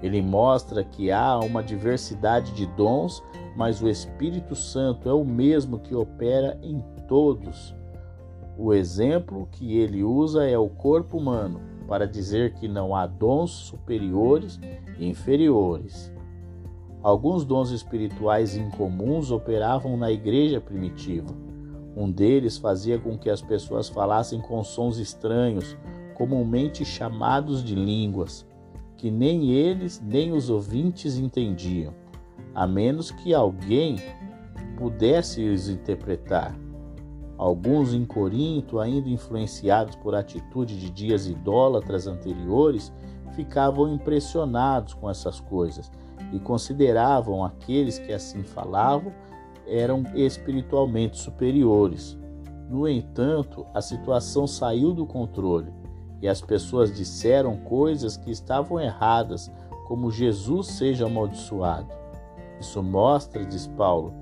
Ele 0.01 0.21
mostra 0.21 0.83
que 0.83 1.11
há 1.11 1.39
uma 1.39 1.63
diversidade 1.63 2.51
de 2.51 2.67
dons, 2.67 3.23
mas 3.55 3.81
o 3.81 3.89
Espírito 3.89 4.55
Santo 4.55 5.09
é 5.09 5.13
o 5.13 5.25
mesmo 5.25 5.79
que 5.79 5.95
opera 5.95 6.57
em 6.61 6.83
todos. 7.07 7.75
O 8.57 8.73
exemplo 8.73 9.47
que 9.51 9.77
ele 9.77 10.03
usa 10.03 10.47
é 10.47 10.57
o 10.57 10.69
corpo 10.69 11.17
humano, 11.17 11.59
para 11.87 12.05
dizer 12.05 12.53
que 12.53 12.67
não 12.67 12.93
há 12.93 13.07
dons 13.07 13.51
superiores 13.51 14.59
e 14.99 15.07
inferiores. 15.07 16.13
Alguns 17.01 17.45
dons 17.45 17.71
espirituais 17.71 18.57
incomuns 18.57 19.31
operavam 19.31 19.95
na 19.95 20.11
igreja 20.11 20.59
primitiva. 20.59 21.33
Um 21.95 22.11
deles 22.11 22.57
fazia 22.57 22.99
com 22.99 23.17
que 23.17 23.29
as 23.29 23.41
pessoas 23.41 23.87
falassem 23.87 24.41
com 24.41 24.63
sons 24.63 24.97
estranhos, 24.97 25.77
comumente 26.15 26.83
chamados 26.83 27.63
de 27.63 27.73
línguas 27.73 28.45
que 28.97 29.11
nem 29.11 29.51
eles 29.51 30.01
nem 30.03 30.33
os 30.33 30.49
ouvintes 30.49 31.17
entendiam, 31.17 31.93
a 32.53 32.65
menos 32.65 33.11
que 33.11 33.33
alguém 33.33 33.97
pudesse 34.75 35.47
os 35.47 35.69
interpretar. 35.69 36.57
Alguns 37.37 37.93
em 37.93 38.03
Corinto, 38.03 38.79
ainda 38.79 39.09
influenciados 39.09 39.95
por 39.97 40.15
atitude 40.15 40.79
de 40.79 40.89
dias 40.89 41.27
idólatras 41.27 42.07
anteriores, 42.07 42.91
ficavam 43.33 43.93
impressionados 43.93 44.95
com 44.95 45.09
essas 45.09 45.39
coisas 45.39 45.91
e 46.33 46.39
consideravam 46.39 47.45
aqueles 47.45 47.99
que 47.99 48.11
assim 48.11 48.41
falavam 48.41 49.13
eram 49.67 50.03
espiritualmente 50.15 51.17
superiores. 51.17 52.17
No 52.69 52.87
entanto, 52.87 53.65
a 53.73 53.81
situação 53.81 54.47
saiu 54.47 54.93
do 54.93 55.05
controle 55.05 55.71
e 56.21 56.27
as 56.27 56.41
pessoas 56.41 56.95
disseram 56.95 57.57
coisas 57.57 58.17
que 58.17 58.31
estavam 58.31 58.79
erradas, 58.79 59.51
como 59.87 60.11
Jesus 60.11 60.67
seja 60.67 61.05
amaldiçoado. 61.05 61.93
Isso 62.59 62.81
mostra, 62.81 63.45
diz 63.45 63.67
Paulo, 63.67 64.13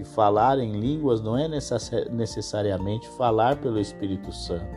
que 0.00 0.04
falar 0.04 0.58
em 0.58 0.72
línguas 0.72 1.20
não 1.20 1.36
é 1.36 1.46
necessariamente 1.46 3.06
falar 3.10 3.56
pelo 3.56 3.78
Espírito 3.78 4.32
Santo. 4.32 4.74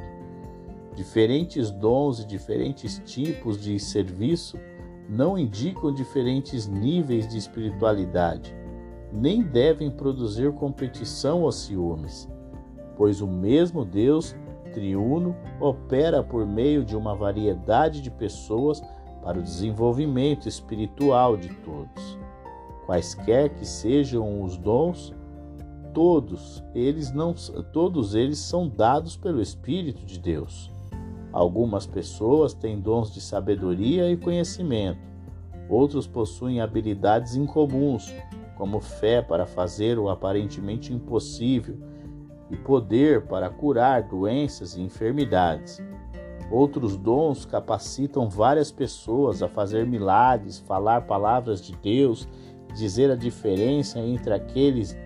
Diferentes 0.94 1.72
dons 1.72 2.20
e 2.20 2.28
diferentes 2.28 3.02
tipos 3.06 3.62
de 3.62 3.80
serviço 3.80 4.60
não 5.08 5.38
indicam 5.38 5.94
diferentes 5.94 6.68
níveis 6.68 7.26
de 7.26 7.38
espiritualidade, 7.38 8.54
nem 9.14 9.42
devem 9.42 9.90
produzir 9.90 10.52
competição 10.52 11.44
ou 11.44 11.52
ciúmes, 11.54 12.30
pois 12.98 13.22
o 13.22 13.28
mesmo 13.28 13.86
Deus 13.86 14.36
triuno 14.74 15.38
opera 15.62 16.22
por 16.22 16.46
meio 16.46 16.84
de 16.84 16.98
uma 16.98 17.16
variedade 17.16 18.02
de 18.02 18.12
pessoas 18.12 18.84
para 19.24 19.40
o 19.40 19.44
desenvolvimento 19.44 20.50
espiritual 20.50 21.38
de 21.38 21.48
todos. 21.48 22.23
Quaisquer 22.86 23.50
que 23.50 23.66
sejam 23.66 24.44
os 24.44 24.58
dons, 24.58 25.14
todos 25.94 26.64
eles 26.74 27.12
não 27.12 27.34
todos 27.72 28.16
eles 28.16 28.40
são 28.40 28.68
dados 28.68 29.16
pelo 29.16 29.42
espírito 29.42 30.06
de 30.06 30.20
Deus. 30.20 30.72
Algumas 31.32 31.86
pessoas 31.88 32.54
têm 32.54 32.80
dons 32.80 33.12
de 33.14 33.22
sabedoria 33.22 34.10
e 34.12 34.18
conhecimento. 34.18 35.00
Outros 35.70 36.06
possuem 36.06 36.62
habilidades 36.62 37.36
incomuns, 37.36 38.14
como 38.56 38.80
fé 38.80 39.22
para 39.22 39.46
fazer 39.46 39.98
o 39.98 40.10
aparentemente 40.10 40.94
impossível 40.94 41.78
e 42.52 42.58
poder 42.58 43.26
para 43.26 43.50
curar 43.50 44.04
doenças 44.04 44.76
e 44.76 44.82
enfermidades. 44.82 45.82
Outros 46.52 46.96
dons 46.96 47.46
capacitam 47.46 48.30
várias 48.30 48.72
pessoas 48.72 49.42
a 49.42 49.48
fazer 49.48 49.88
milagres, 49.88 50.60
falar 50.60 51.08
palavras 51.08 51.62
de 51.62 51.76
Deus, 51.78 52.28
dizer 52.74 53.12
a 53.12 53.16
diferença 53.16 54.00
entre 54.00 54.34
aqueles 54.34 54.98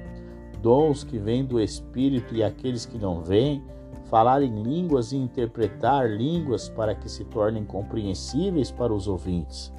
dons 0.62 1.04
que 1.04 1.18
vêm 1.18 1.46
do 1.46 1.62
Espírito 1.62 2.36
e 2.36 2.44
aqueles 2.44 2.86
que 2.86 2.98
não 2.98 3.22
vêm, 3.22 3.64
falar 4.06 4.42
em 4.42 4.64
línguas 4.64 5.12
e 5.12 5.18
interpretar 5.18 6.10
línguas 6.10 6.70
para 6.70 6.96
que 6.96 7.10
se 7.10 7.26
tornem 7.26 7.66
compreensíveis 7.66 8.72
para 8.72 8.94
os 8.94 9.08
ouvintes. 9.08 9.74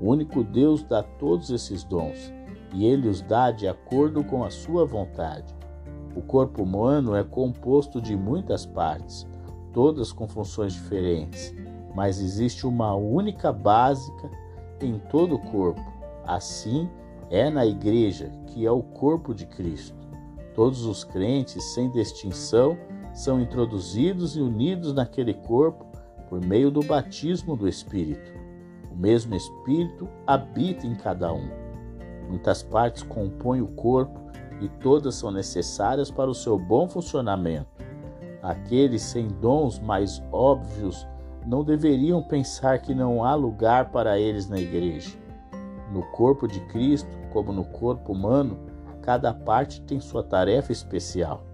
O 0.00 0.10
único 0.10 0.44
Deus 0.44 0.82
dá 0.82 1.02
todos 1.02 1.50
esses 1.50 1.82
dons 1.82 2.32
e 2.72 2.84
ele 2.84 3.08
os 3.08 3.22
dá 3.22 3.50
de 3.50 3.66
acordo 3.66 4.22
com 4.22 4.44
a 4.44 4.50
sua 4.50 4.84
vontade. 4.84 5.54
O 6.14 6.22
corpo 6.22 6.62
humano 6.62 7.14
é 7.14 7.22
composto 7.24 8.00
de 8.00 8.16
muitas 8.16 8.64
partes, 8.64 9.26
todas 9.72 10.12
com 10.12 10.26
funções 10.26 10.72
diferentes, 10.72 11.54
mas 11.94 12.20
existe 12.20 12.66
uma 12.66 12.94
única 12.94 13.52
básica 13.52 14.30
em 14.80 14.98
todo 15.10 15.34
o 15.34 15.38
corpo. 15.38 15.80
Assim 16.26 16.88
é 17.30 17.50
na 17.50 17.66
igreja, 17.66 18.30
que 18.46 18.64
é 18.66 18.70
o 18.70 18.82
corpo 18.82 19.34
de 19.34 19.46
Cristo. 19.46 19.96
Todos 20.54 20.84
os 20.86 21.04
crentes, 21.04 21.62
sem 21.74 21.90
distinção, 21.90 22.78
são 23.12 23.40
introduzidos 23.40 24.36
e 24.36 24.40
unidos 24.40 24.92
naquele 24.92 25.34
corpo 25.34 25.86
por 26.28 26.44
meio 26.44 26.70
do 26.70 26.82
batismo 26.82 27.56
do 27.56 27.68
Espírito. 27.68 28.32
O 28.90 28.96
mesmo 28.96 29.34
Espírito 29.34 30.08
habita 30.26 30.86
em 30.86 30.94
cada 30.94 31.32
um. 31.32 31.48
Muitas 32.28 32.62
partes 32.62 33.02
compõem 33.02 33.60
o 33.60 33.68
corpo 33.68 34.20
e 34.60 34.68
todas 34.68 35.14
são 35.14 35.30
necessárias 35.30 36.10
para 36.10 36.30
o 36.30 36.34
seu 36.34 36.58
bom 36.58 36.88
funcionamento. 36.88 37.68
Aqueles 38.42 39.02
sem 39.02 39.28
dons 39.28 39.78
mais 39.78 40.22
óbvios 40.32 41.06
não 41.46 41.62
deveriam 41.62 42.22
pensar 42.22 42.80
que 42.80 42.94
não 42.94 43.24
há 43.24 43.34
lugar 43.34 43.90
para 43.90 44.18
eles 44.18 44.48
na 44.48 44.58
igreja. 44.58 45.25
No 45.92 46.02
corpo 46.10 46.46
de 46.46 46.60
Cristo, 46.66 47.10
como 47.32 47.52
no 47.52 47.64
corpo 47.64 48.12
humano, 48.12 48.58
cada 49.02 49.32
parte 49.32 49.80
tem 49.82 50.00
sua 50.00 50.22
tarefa 50.22 50.72
especial. 50.72 51.44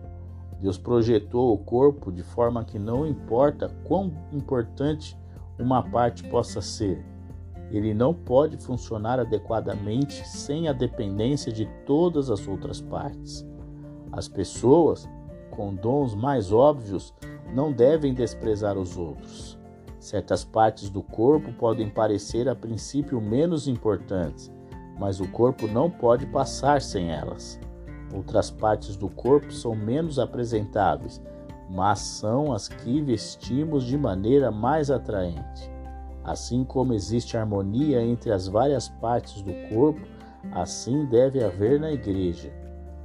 Deus 0.61 0.79
projetou 0.79 1.53
o 1.53 1.59
corpo 1.59 2.11
de 2.11 2.23
forma 2.23 2.65
que 2.65 2.79
não 2.79 3.07
importa 3.07 3.69
quão 3.85 4.13
importante 4.33 5.19
uma 5.59 5.83
parte 5.83 6.25
possa 6.25 6.63
ser, 6.63 7.05
ele 7.73 7.95
não 7.95 8.13
pode 8.13 8.59
funcionar 8.59 9.19
adequadamente 9.19 10.29
sem 10.29 10.69
a 10.69 10.75
dependência 10.75 11.51
de 11.51 11.65
todas 11.87 12.31
as 12.31 12.47
outras 12.47 12.83
partes. 12.83 13.47
As 14.13 14.29
pessoas 14.29 15.09
com 15.51 15.75
dons 15.75 16.15
mais 16.15 16.53
óbvios 16.53 17.15
não 17.55 17.73
devem 17.73 18.13
desprezar 18.13 18.77
os 18.77 18.99
outros. 18.99 19.59
Certas 20.03 20.43
partes 20.43 20.91
do 20.91 21.01
corpo 21.01 21.53
podem 21.53 21.89
parecer 21.89 22.49
a 22.49 22.57
princípio 22.57 23.21
menos 23.21 23.69
importantes, 23.69 24.51
mas 24.99 25.21
o 25.21 25.29
corpo 25.29 25.69
não 25.69 25.89
pode 25.89 26.27
passar 26.27 26.83
sem 26.83 27.13
elas. 27.13 27.61
Outras 28.13 28.51
partes 28.51 28.97
do 28.97 29.09
corpo 29.09 29.53
são 29.53 29.77
menos 29.77 30.19
apresentáveis, 30.19 31.23
mas 31.71 32.01
são 32.01 32.53
as 32.53 32.67
que 32.67 33.01
vestimos 33.01 33.85
de 33.85 33.97
maneira 33.97 34.51
mais 34.51 34.91
atraente. 34.91 35.71
Assim 36.25 36.65
como 36.65 36.95
existe 36.95 37.37
harmonia 37.37 38.03
entre 38.03 38.33
as 38.33 38.49
várias 38.49 38.89
partes 38.89 39.41
do 39.41 39.53
corpo, 39.73 40.01
assim 40.51 41.07
deve 41.07 41.45
haver 41.45 41.79
na 41.79 41.93
igreja. 41.93 42.53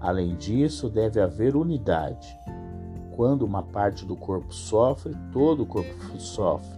Além 0.01 0.35
disso, 0.35 0.89
deve 0.89 1.21
haver 1.21 1.55
unidade. 1.55 2.27
Quando 3.15 3.43
uma 3.43 3.61
parte 3.61 4.03
do 4.03 4.15
corpo 4.15 4.51
sofre, 4.51 5.15
todo 5.31 5.61
o 5.61 5.67
corpo 5.67 5.93
sofre. 6.17 6.76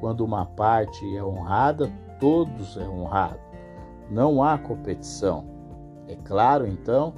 Quando 0.00 0.24
uma 0.24 0.44
parte 0.44 1.16
é 1.16 1.22
honrada, 1.22 1.90
todos 2.20 2.76
é 2.76 2.88
honrado. 2.88 3.40
Não 4.10 4.42
há 4.42 4.56
competição. 4.56 5.44
É 6.06 6.14
claro, 6.14 6.66
então, 6.66 7.14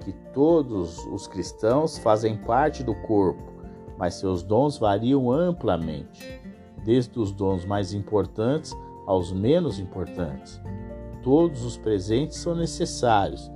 que 0.00 0.12
todos 0.32 0.98
os 1.06 1.26
cristãos 1.26 1.98
fazem 1.98 2.36
parte 2.36 2.82
do 2.82 2.94
corpo, 2.94 3.52
mas 3.96 4.14
seus 4.14 4.42
dons 4.42 4.78
variam 4.78 5.30
amplamente, 5.30 6.40
desde 6.84 7.18
os 7.20 7.32
dons 7.32 7.64
mais 7.64 7.94
importantes 7.94 8.74
aos 9.06 9.32
menos 9.32 9.78
importantes. 9.78 10.60
Todos 11.22 11.64
os 11.64 11.76
presentes 11.76 12.38
são 12.38 12.54
necessários, 12.54 13.50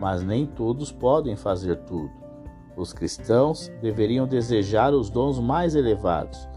mas 0.00 0.24
nem 0.24 0.44
todos 0.44 0.90
podem 0.90 1.36
fazer 1.36 1.76
tudo. 1.84 2.10
Os 2.76 2.92
cristãos 2.92 3.70
deveriam 3.80 4.26
desejar 4.26 4.92
os 4.92 5.08
dons 5.08 5.38
mais 5.38 5.76
elevados, 5.76 6.48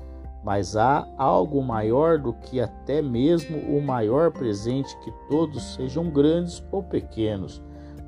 mas 0.45 0.77
há 0.77 1.07
algo 1.17 1.59
maior 1.63 2.19
do 2.19 2.31
que 2.31 2.61
até 2.61 3.01
mesmo 3.01 3.57
o 3.57 3.81
maior 3.81 4.31
presente 4.31 4.95
que 4.99 5.11
todos, 5.27 5.73
sejam 5.73 6.07
grandes 6.11 6.63
ou 6.71 6.83
pequenos, 6.83 7.63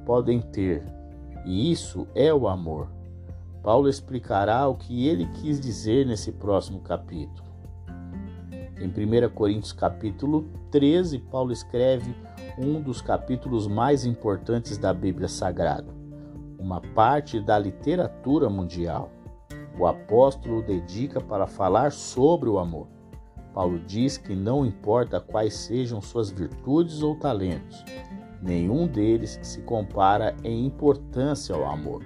podem 0.05 0.39
ter, 0.39 0.83
e 1.43 1.71
isso 1.71 2.07
é 2.13 2.31
o 2.31 2.47
amor. 2.47 2.89
Paulo 3.63 3.89
explicará 3.89 4.67
o 4.67 4.75
que 4.75 5.07
ele 5.07 5.25
quis 5.41 5.59
dizer 5.59 6.05
nesse 6.05 6.31
próximo 6.31 6.79
capítulo. 6.81 7.47
Em 8.79 8.87
1 8.87 9.29
Coríntios 9.33 9.73
capítulo 9.73 10.47
13, 10.69 11.17
Paulo 11.17 11.51
escreve 11.51 12.15
um 12.59 12.79
dos 12.79 13.01
capítulos 13.01 13.67
mais 13.67 14.05
importantes 14.05 14.77
da 14.77 14.93
Bíblia 14.93 15.27
Sagrada, 15.27 15.91
uma 16.59 16.79
parte 16.79 17.39
da 17.39 17.57
literatura 17.57 18.47
mundial 18.47 19.16
o 19.77 19.85
apóstolo 19.85 20.61
dedica 20.61 21.21
para 21.21 21.47
falar 21.47 21.91
sobre 21.91 22.49
o 22.49 22.57
amor. 22.57 22.87
Paulo 23.53 23.79
diz 23.79 24.17
que 24.17 24.35
não 24.35 24.65
importa 24.65 25.19
quais 25.19 25.53
sejam 25.53 26.01
suas 26.01 26.29
virtudes 26.29 27.01
ou 27.01 27.15
talentos, 27.15 27.83
nenhum 28.41 28.87
deles 28.87 29.39
se 29.41 29.61
compara 29.61 30.35
em 30.43 30.65
importância 30.65 31.55
ao 31.55 31.65
amor. 31.65 32.03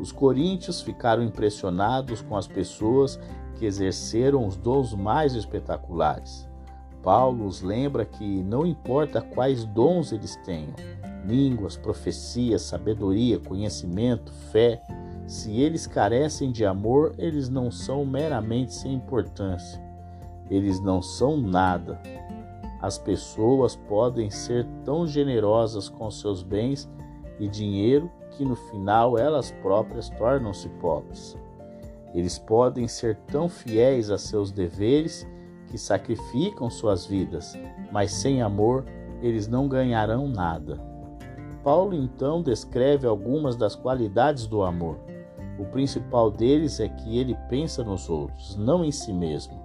Os 0.00 0.12
coríntios 0.12 0.80
ficaram 0.80 1.22
impressionados 1.22 2.20
com 2.20 2.36
as 2.36 2.46
pessoas 2.46 3.18
que 3.54 3.64
exerceram 3.64 4.46
os 4.46 4.56
dons 4.56 4.94
mais 4.94 5.34
espetaculares. 5.34 6.48
Paulo 7.02 7.46
os 7.46 7.62
lembra 7.62 8.04
que 8.04 8.42
não 8.42 8.66
importa 8.66 9.22
quais 9.22 9.64
dons 9.64 10.12
eles 10.12 10.36
tenham 10.44 10.74
línguas, 11.26 11.76
profecias, 11.76 12.62
sabedoria, 12.62 13.38
conhecimento, 13.38 14.32
fé 14.52 14.80
se 15.26 15.60
eles 15.60 15.86
carecem 15.86 16.52
de 16.52 16.64
amor, 16.64 17.14
eles 17.18 17.48
não 17.48 17.70
são 17.70 18.04
meramente 18.04 18.72
sem 18.72 18.94
importância. 18.94 19.82
Eles 20.48 20.80
não 20.80 21.02
são 21.02 21.36
nada. 21.36 22.00
As 22.80 22.96
pessoas 22.96 23.74
podem 23.74 24.30
ser 24.30 24.64
tão 24.84 25.06
generosas 25.06 25.88
com 25.88 26.08
seus 26.10 26.42
bens 26.42 26.88
e 27.40 27.48
dinheiro 27.48 28.10
que 28.30 28.44
no 28.44 28.54
final 28.54 29.18
elas 29.18 29.50
próprias 29.50 30.08
tornam-se 30.10 30.68
pobres. 30.80 31.36
Eles 32.14 32.38
podem 32.38 32.86
ser 32.86 33.16
tão 33.26 33.48
fiéis 33.48 34.10
a 34.10 34.18
seus 34.18 34.52
deveres 34.52 35.26
que 35.66 35.76
sacrificam 35.76 36.70
suas 36.70 37.04
vidas, 37.04 37.58
mas 37.90 38.12
sem 38.12 38.40
amor 38.40 38.84
eles 39.20 39.48
não 39.48 39.66
ganharão 39.66 40.28
nada. 40.28 40.80
Paulo 41.64 41.94
então 41.94 42.42
descreve 42.42 43.08
algumas 43.08 43.56
das 43.56 43.74
qualidades 43.74 44.46
do 44.46 44.62
amor. 44.62 45.05
O 45.58 45.64
principal 45.64 46.30
deles 46.30 46.80
é 46.80 46.88
que 46.88 47.18
ele 47.18 47.34
pensa 47.48 47.82
nos 47.82 48.10
outros, 48.10 48.56
não 48.56 48.84
em 48.84 48.92
si 48.92 49.12
mesmo. 49.12 49.58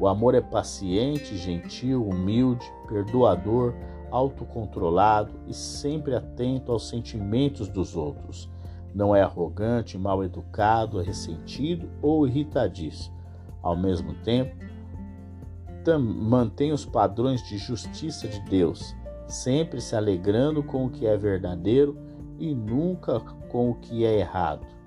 O 0.00 0.08
amor 0.08 0.34
é 0.34 0.40
paciente, 0.40 1.36
gentil, 1.36 2.06
humilde, 2.06 2.64
perdoador, 2.88 3.74
autocontrolado 4.10 5.32
e 5.46 5.52
sempre 5.52 6.14
atento 6.14 6.72
aos 6.72 6.88
sentimentos 6.88 7.68
dos 7.68 7.94
outros. 7.94 8.48
Não 8.94 9.14
é 9.14 9.20
arrogante, 9.20 9.98
mal 9.98 10.24
educado, 10.24 11.02
ressentido 11.02 11.90
ou 12.00 12.26
irritadiço. 12.26 13.12
Ao 13.60 13.76
mesmo 13.76 14.14
tempo, 14.22 14.56
mantém 15.98 16.72
os 16.72 16.86
padrões 16.86 17.42
de 17.48 17.58
justiça 17.58 18.28
de 18.28 18.40
Deus, 18.48 18.94
sempre 19.26 19.80
se 19.80 19.94
alegrando 19.94 20.62
com 20.62 20.86
o 20.86 20.90
que 20.90 21.06
é 21.06 21.16
verdadeiro 21.16 21.98
e 22.38 22.54
nunca 22.54 23.20
com 23.20 23.70
o 23.70 23.74
que 23.74 24.04
é 24.04 24.20
errado 24.20 24.77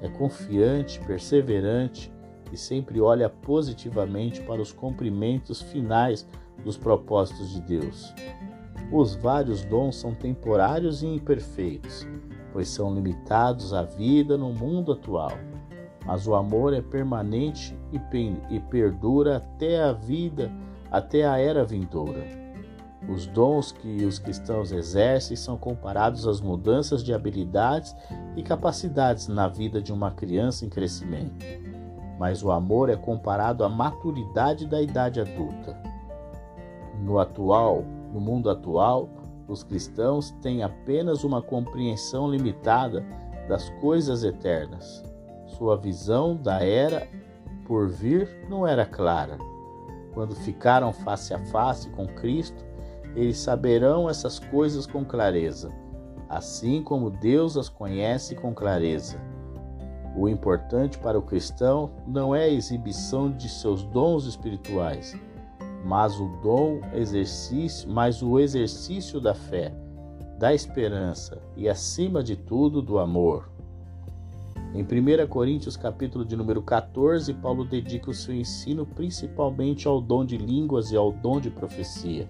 é 0.00 0.08
confiante, 0.08 1.00
perseverante 1.00 2.12
e 2.52 2.56
sempre 2.56 3.00
olha 3.00 3.28
positivamente 3.28 4.40
para 4.42 4.60
os 4.60 4.72
cumprimentos 4.72 5.60
finais 5.62 6.26
dos 6.64 6.76
propósitos 6.76 7.50
de 7.52 7.60
Deus. 7.60 8.14
Os 8.92 9.14
vários 9.14 9.64
dons 9.64 9.96
são 9.96 10.14
temporários 10.14 11.02
e 11.02 11.06
imperfeitos, 11.06 12.06
pois 12.52 12.68
são 12.68 12.94
limitados 12.94 13.72
à 13.72 13.82
vida 13.82 14.36
no 14.36 14.52
mundo 14.52 14.92
atual. 14.92 15.32
Mas 16.06 16.26
o 16.26 16.34
amor 16.34 16.74
é 16.74 16.82
permanente 16.82 17.76
e 18.50 18.60
perdura 18.60 19.38
até 19.38 19.82
a 19.82 19.92
vida, 19.92 20.52
até 20.90 21.26
a 21.26 21.38
era 21.38 21.64
vindoura. 21.64 22.43
Os 23.08 23.26
dons 23.26 23.70
que 23.70 24.04
os 24.04 24.18
cristãos 24.18 24.72
exercem 24.72 25.36
são 25.36 25.56
comparados 25.56 26.26
às 26.26 26.40
mudanças 26.40 27.04
de 27.04 27.12
habilidades 27.12 27.94
e 28.34 28.42
capacidades 28.42 29.28
na 29.28 29.46
vida 29.46 29.80
de 29.80 29.92
uma 29.92 30.10
criança 30.10 30.64
em 30.64 30.70
crescimento. 30.70 31.44
Mas 32.18 32.42
o 32.42 32.50
amor 32.50 32.88
é 32.88 32.96
comparado 32.96 33.62
à 33.62 33.68
maturidade 33.68 34.66
da 34.66 34.80
idade 34.80 35.20
adulta. 35.20 35.76
No 37.02 37.18
atual, 37.18 37.84
no 38.12 38.20
mundo 38.20 38.48
atual, 38.48 39.08
os 39.46 39.62
cristãos 39.62 40.30
têm 40.40 40.62
apenas 40.62 41.24
uma 41.24 41.42
compreensão 41.42 42.30
limitada 42.30 43.04
das 43.48 43.68
coisas 43.80 44.24
eternas. 44.24 45.04
Sua 45.46 45.76
visão 45.76 46.34
da 46.34 46.64
era 46.64 47.06
por 47.66 47.88
vir 47.88 48.46
não 48.48 48.66
era 48.66 48.86
clara. 48.86 49.36
Quando 50.14 50.34
ficaram 50.34 50.92
face 50.92 51.34
a 51.34 51.38
face 51.46 51.90
com 51.90 52.06
Cristo, 52.06 52.63
eles 53.14 53.38
saberão 53.38 54.08
essas 54.08 54.38
coisas 54.38 54.86
com 54.86 55.04
clareza, 55.04 55.70
assim 56.28 56.82
como 56.82 57.10
Deus 57.10 57.56
as 57.56 57.68
conhece 57.68 58.34
com 58.34 58.54
clareza. 58.54 59.18
O 60.16 60.28
importante 60.28 60.98
para 60.98 61.18
o 61.18 61.22
cristão 61.22 61.90
não 62.06 62.34
é 62.34 62.44
a 62.44 62.48
exibição 62.48 63.30
de 63.30 63.48
seus 63.48 63.82
dons 63.82 64.26
espirituais, 64.26 65.16
mas 65.84 66.18
o 66.18 66.28
dom 66.42 66.80
exercício, 66.92 67.88
mas 67.90 68.22
o 68.22 68.38
exercício 68.38 69.20
da 69.20 69.34
fé, 69.34 69.72
da 70.38 70.54
esperança 70.54 71.42
e 71.56 71.68
acima 71.68 72.22
de 72.22 72.36
tudo 72.36 72.80
do 72.80 72.98
amor. 72.98 73.50
Em 74.72 74.82
1 74.82 75.28
Coríntios, 75.28 75.76
capítulo 75.76 76.24
de 76.24 76.36
número 76.36 76.60
14, 76.60 77.32
Paulo 77.34 77.64
dedica 77.64 78.10
o 78.10 78.14
seu 78.14 78.34
ensino 78.34 78.84
principalmente 78.84 79.86
ao 79.86 80.00
dom 80.00 80.24
de 80.24 80.36
línguas 80.36 80.90
e 80.90 80.96
ao 80.96 81.12
dom 81.12 81.40
de 81.40 81.48
profecia. 81.48 82.26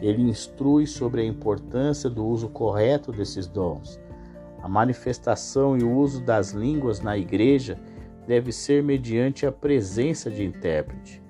Ele 0.00 0.22
instrui 0.22 0.86
sobre 0.86 1.20
a 1.20 1.24
importância 1.24 2.08
do 2.08 2.24
uso 2.24 2.48
correto 2.48 3.12
desses 3.12 3.46
dons. 3.46 4.00
A 4.62 4.68
manifestação 4.68 5.76
e 5.76 5.82
o 5.82 5.92
uso 5.92 6.22
das 6.22 6.52
línguas 6.52 7.00
na 7.00 7.16
igreja 7.16 7.78
deve 8.26 8.52
ser 8.52 8.82
mediante 8.82 9.46
a 9.46 9.52
presença 9.52 10.30
de 10.30 10.44
intérprete. 10.44 11.22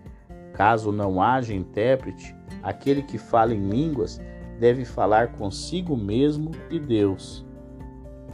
Caso 0.53 0.93
não 0.93 1.23
haja 1.23 1.55
intérprete, 1.55 2.37
aquele 2.63 3.03
que 3.03 3.19
fala 3.19 3.55
em 3.55 3.69
línguas 3.69 4.21
deve 4.59 4.85
falar 4.85 5.33
consigo 5.33 5.97
mesmo 5.97 6.51
e 6.71 6.79
Deus. 6.79 7.47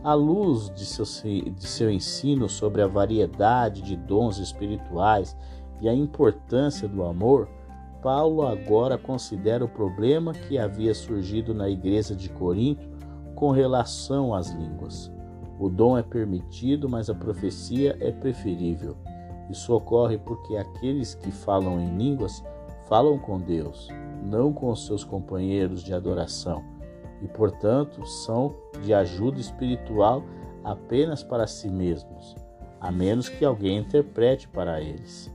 À 0.03 0.14
luz 0.14 0.70
de 0.70 0.85
seu, 0.85 1.05
de 1.05 1.66
seu 1.66 1.90
ensino 1.90 2.49
sobre 2.49 2.83
a 2.83 2.87
variedade 2.87 3.83
de 3.83 3.96
dons 3.96 4.38
espirituais 4.38 5.37
e 5.81 5.88
a 5.88 5.94
importância 5.94 6.88
do 6.88 7.05
amor, 7.05 7.49
Paulo 8.06 8.46
agora 8.46 8.96
considera 8.96 9.64
o 9.64 9.68
problema 9.68 10.32
que 10.32 10.56
havia 10.56 10.94
surgido 10.94 11.52
na 11.52 11.68
igreja 11.68 12.14
de 12.14 12.28
Corinto 12.28 12.88
com 13.34 13.50
relação 13.50 14.32
às 14.32 14.48
línguas. 14.52 15.10
O 15.58 15.68
dom 15.68 15.98
é 15.98 16.04
permitido, 16.04 16.88
mas 16.88 17.10
a 17.10 17.14
profecia 17.16 17.96
é 17.98 18.12
preferível. 18.12 18.96
Isso 19.50 19.74
ocorre 19.74 20.18
porque 20.18 20.56
aqueles 20.56 21.16
que 21.16 21.32
falam 21.32 21.80
em 21.80 21.96
línguas 21.96 22.44
falam 22.88 23.18
com 23.18 23.40
Deus, 23.40 23.88
não 24.22 24.52
com 24.52 24.72
seus 24.76 25.02
companheiros 25.02 25.82
de 25.82 25.92
adoração, 25.92 26.62
e, 27.20 27.26
portanto, 27.26 28.06
são 28.06 28.54
de 28.84 28.94
ajuda 28.94 29.40
espiritual 29.40 30.22
apenas 30.62 31.24
para 31.24 31.48
si 31.48 31.68
mesmos, 31.68 32.36
a 32.80 32.92
menos 32.92 33.28
que 33.28 33.44
alguém 33.44 33.78
interprete 33.78 34.46
para 34.46 34.80
eles. 34.80 35.34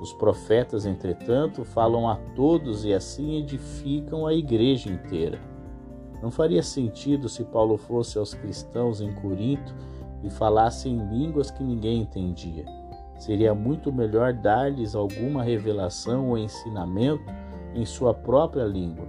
Os 0.00 0.12
profetas, 0.12 0.84
entretanto, 0.84 1.64
falam 1.64 2.08
a 2.08 2.16
todos 2.34 2.84
e 2.84 2.92
assim 2.92 3.36
edificam 3.36 4.26
a 4.26 4.34
igreja 4.34 4.90
inteira. 4.90 5.40
Não 6.22 6.30
faria 6.30 6.62
sentido 6.62 7.28
se 7.28 7.44
Paulo 7.44 7.76
fosse 7.76 8.18
aos 8.18 8.34
cristãos 8.34 9.00
em 9.00 9.12
Corinto 9.14 9.74
e 10.22 10.30
falasse 10.30 10.88
em 10.88 10.98
línguas 11.08 11.50
que 11.50 11.62
ninguém 11.62 12.02
entendia. 12.02 12.64
Seria 13.18 13.54
muito 13.54 13.92
melhor 13.92 14.32
dar-lhes 14.34 14.94
alguma 14.94 15.42
revelação 15.42 16.30
ou 16.30 16.38
ensinamento 16.38 17.24
em 17.74 17.84
sua 17.84 18.12
própria 18.12 18.64
língua, 18.64 19.06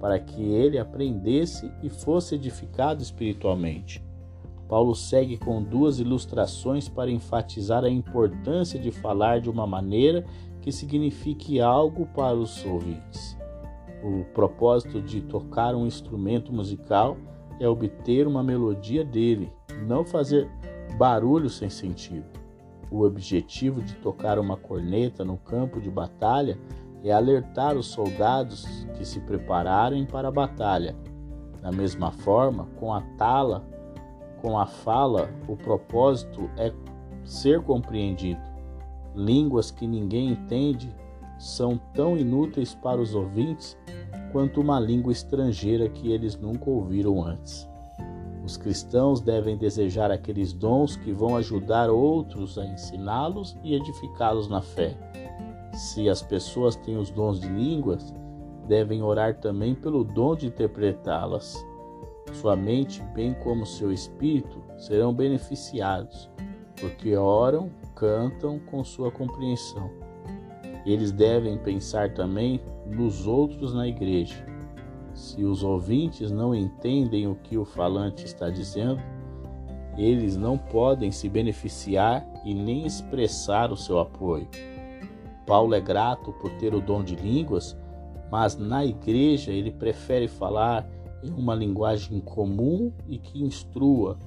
para 0.00 0.18
que 0.18 0.42
ele 0.42 0.78
aprendesse 0.78 1.70
e 1.82 1.88
fosse 1.88 2.34
edificado 2.34 3.02
espiritualmente. 3.02 4.05
Paulo 4.68 4.94
segue 4.94 5.36
com 5.36 5.62
duas 5.62 6.00
ilustrações 6.00 6.88
para 6.88 7.10
enfatizar 7.10 7.84
a 7.84 7.90
importância 7.90 8.78
de 8.78 8.90
falar 8.90 9.40
de 9.40 9.48
uma 9.48 9.66
maneira 9.66 10.24
que 10.60 10.72
signifique 10.72 11.60
algo 11.60 12.06
para 12.06 12.34
os 12.34 12.64
ouvintes. 12.64 13.36
O 14.02 14.24
propósito 14.34 15.00
de 15.00 15.20
tocar 15.20 15.74
um 15.74 15.86
instrumento 15.86 16.52
musical 16.52 17.16
é 17.60 17.68
obter 17.68 18.26
uma 18.26 18.42
melodia 18.42 19.04
dele, 19.04 19.52
não 19.86 20.04
fazer 20.04 20.50
barulho 20.98 21.48
sem 21.48 21.70
sentido. 21.70 22.26
O 22.90 23.02
objetivo 23.02 23.82
de 23.82 23.94
tocar 23.96 24.38
uma 24.38 24.56
corneta 24.56 25.24
no 25.24 25.36
campo 25.36 25.80
de 25.80 25.90
batalha 25.90 26.58
é 27.02 27.12
alertar 27.12 27.76
os 27.76 27.86
soldados 27.86 28.86
que 28.94 29.04
se 29.04 29.20
prepararem 29.20 30.04
para 30.04 30.28
a 30.28 30.32
batalha. 30.32 30.96
Da 31.62 31.72
mesma 31.72 32.12
forma, 32.12 32.66
com 32.76 32.92
a 32.92 33.00
tala, 33.16 33.64
com 34.46 34.56
a 34.56 34.64
fala, 34.64 35.28
o 35.48 35.56
propósito 35.56 36.48
é 36.56 36.72
ser 37.24 37.60
compreendido. 37.62 38.40
Línguas 39.12 39.72
que 39.72 39.88
ninguém 39.88 40.28
entende 40.28 40.94
são 41.36 41.76
tão 41.92 42.16
inúteis 42.16 42.72
para 42.72 43.00
os 43.00 43.12
ouvintes 43.12 43.76
quanto 44.30 44.60
uma 44.60 44.78
língua 44.78 45.10
estrangeira 45.10 45.88
que 45.88 46.12
eles 46.12 46.36
nunca 46.36 46.70
ouviram 46.70 47.24
antes. 47.24 47.68
Os 48.44 48.56
cristãos 48.56 49.20
devem 49.20 49.56
desejar 49.56 50.12
aqueles 50.12 50.52
dons 50.52 50.94
que 50.94 51.10
vão 51.10 51.34
ajudar 51.34 51.90
outros 51.90 52.56
a 52.56 52.64
ensiná-los 52.64 53.58
e 53.64 53.74
edificá-los 53.74 54.48
na 54.48 54.62
fé. 54.62 54.96
Se 55.72 56.08
as 56.08 56.22
pessoas 56.22 56.76
têm 56.76 56.96
os 56.96 57.10
dons 57.10 57.40
de 57.40 57.48
línguas, 57.48 58.14
devem 58.68 59.02
orar 59.02 59.40
também 59.40 59.74
pelo 59.74 60.04
dom 60.04 60.36
de 60.36 60.46
interpretá-las. 60.46 61.56
Sua 62.32 62.56
mente, 62.56 63.02
bem 63.14 63.34
como 63.34 63.64
seu 63.64 63.92
espírito, 63.92 64.62
serão 64.76 65.14
beneficiados, 65.14 66.30
porque 66.80 67.16
oram, 67.16 67.70
cantam 67.94 68.58
com 68.58 68.84
sua 68.84 69.10
compreensão. 69.10 69.90
Eles 70.84 71.10
devem 71.10 71.58
pensar 71.58 72.14
também 72.14 72.60
nos 72.86 73.26
outros 73.26 73.74
na 73.74 73.88
igreja. 73.88 74.46
Se 75.14 75.42
os 75.44 75.64
ouvintes 75.64 76.30
não 76.30 76.54
entendem 76.54 77.26
o 77.26 77.34
que 77.34 77.56
o 77.56 77.64
falante 77.64 78.24
está 78.24 78.50
dizendo, 78.50 79.00
eles 79.96 80.36
não 80.36 80.58
podem 80.58 81.10
se 81.10 81.28
beneficiar 81.28 82.24
e 82.44 82.54
nem 82.54 82.86
expressar 82.86 83.72
o 83.72 83.76
seu 83.76 83.98
apoio. 83.98 84.46
Paulo 85.46 85.74
é 85.74 85.80
grato 85.80 86.32
por 86.34 86.50
ter 86.52 86.74
o 86.74 86.80
dom 86.80 87.02
de 87.02 87.16
línguas, 87.16 87.76
mas 88.30 88.56
na 88.56 88.84
igreja 88.84 89.52
ele 89.52 89.70
prefere 89.70 90.28
falar 90.28 90.86
em 91.26 91.32
uma 91.32 91.54
linguagem 91.54 92.20
comum 92.20 92.92
e 93.08 93.18
que 93.18 93.42
instrua, 93.42 94.18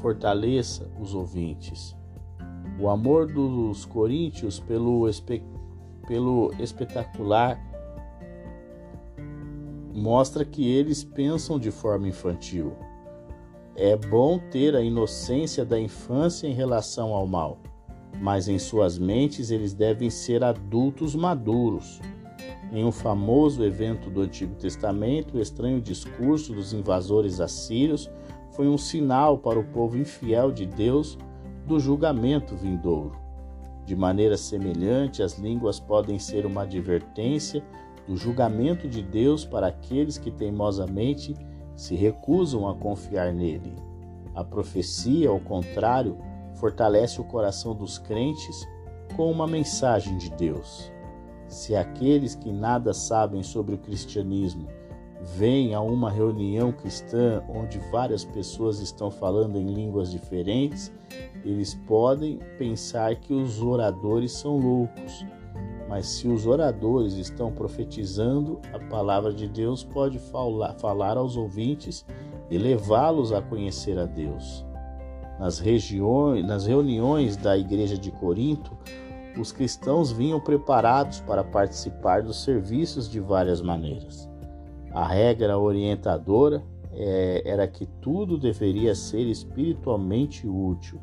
fortaleça 0.00 0.90
os 1.00 1.14
ouvintes. 1.14 1.96
O 2.80 2.88
amor 2.88 3.32
dos 3.32 3.84
coríntios 3.84 4.60
pelo, 4.60 5.08
espe 5.08 5.42
pelo 6.06 6.52
espetacular 6.58 7.58
mostra 9.94 10.44
que 10.44 10.68
eles 10.68 11.02
pensam 11.02 11.58
de 11.58 11.70
forma 11.70 12.06
infantil. 12.06 12.74
É 13.74 13.96
bom 13.96 14.38
ter 14.38 14.76
a 14.76 14.82
inocência 14.82 15.64
da 15.64 15.80
infância 15.80 16.46
em 16.46 16.52
relação 16.52 17.14
ao 17.14 17.26
mal, 17.26 17.58
mas 18.20 18.46
em 18.46 18.58
suas 18.58 18.98
mentes 18.98 19.50
eles 19.50 19.72
devem 19.72 20.10
ser 20.10 20.44
adultos 20.44 21.14
maduros. 21.14 22.00
Em 22.72 22.84
um 22.84 22.90
famoso 22.90 23.64
evento 23.64 24.10
do 24.10 24.22
Antigo 24.22 24.54
Testamento, 24.56 25.36
o 25.36 25.40
estranho 25.40 25.80
discurso 25.80 26.52
dos 26.52 26.72
invasores 26.72 27.40
assírios 27.40 28.10
foi 28.50 28.66
um 28.68 28.76
sinal 28.76 29.38
para 29.38 29.58
o 29.58 29.64
povo 29.64 29.96
infiel 29.96 30.50
de 30.50 30.66
Deus 30.66 31.16
do 31.66 31.78
julgamento 31.78 32.56
vindouro. 32.56 33.12
De 33.84 33.94
maneira 33.94 34.36
semelhante, 34.36 35.22
as 35.22 35.38
línguas 35.38 35.78
podem 35.78 36.18
ser 36.18 36.44
uma 36.44 36.62
advertência 36.62 37.62
do 38.06 38.16
julgamento 38.16 38.88
de 38.88 39.02
Deus 39.02 39.44
para 39.44 39.68
aqueles 39.68 40.18
que 40.18 40.30
teimosamente 40.30 41.34
se 41.76 41.94
recusam 41.94 42.68
a 42.68 42.74
confiar 42.74 43.32
nele. 43.32 43.74
A 44.34 44.42
profecia, 44.42 45.28
ao 45.28 45.38
contrário, 45.38 46.18
fortalece 46.54 47.20
o 47.20 47.24
coração 47.24 47.74
dos 47.74 47.98
crentes 47.98 48.66
com 49.16 49.30
uma 49.30 49.46
mensagem 49.46 50.18
de 50.18 50.30
Deus. 50.30 50.90
Se 51.48 51.74
aqueles 51.74 52.34
que 52.34 52.52
nada 52.52 52.92
sabem 52.92 53.42
sobre 53.42 53.74
o 53.74 53.78
cristianismo 53.78 54.68
vêm 55.36 55.74
a 55.74 55.80
uma 55.80 56.10
reunião 56.10 56.72
cristã 56.72 57.42
onde 57.48 57.78
várias 57.90 58.24
pessoas 58.24 58.80
estão 58.80 59.10
falando 59.10 59.56
em 59.56 59.72
línguas 59.72 60.10
diferentes, 60.10 60.92
eles 61.44 61.74
podem 61.86 62.38
pensar 62.58 63.16
que 63.16 63.32
os 63.32 63.62
oradores 63.62 64.32
são 64.32 64.58
loucos 64.58 65.24
mas 65.88 66.06
se 66.06 66.28
os 66.28 66.46
oradores 66.46 67.14
estão 67.14 67.52
profetizando, 67.52 68.60
a 68.72 68.78
palavra 68.78 69.32
de 69.32 69.46
Deus 69.46 69.84
pode 69.84 70.18
falar 70.18 71.16
aos 71.16 71.36
ouvintes 71.36 72.04
e 72.50 72.58
levá-los 72.58 73.32
a 73.32 73.40
conhecer 73.40 73.98
a 73.98 74.04
Deus. 74.04 74.64
Nas, 75.38 75.58
regiões, 75.58 76.44
nas 76.44 76.66
reuniões 76.66 77.36
da 77.36 77.56
igreja 77.56 77.96
de 77.96 78.10
Corinto, 78.10 78.76
os 79.38 79.52
cristãos 79.52 80.10
vinham 80.12 80.40
preparados 80.40 81.20
para 81.20 81.44
participar 81.44 82.22
dos 82.22 82.42
serviços 82.42 83.08
de 83.08 83.20
várias 83.20 83.60
maneiras. 83.60 84.28
A 84.92 85.06
regra 85.06 85.58
orientadora 85.58 86.62
é, 86.92 87.42
era 87.44 87.66
que 87.68 87.86
tudo 88.00 88.38
deveria 88.38 88.94
ser 88.94 89.22
espiritualmente 89.22 90.48
útil 90.48 91.00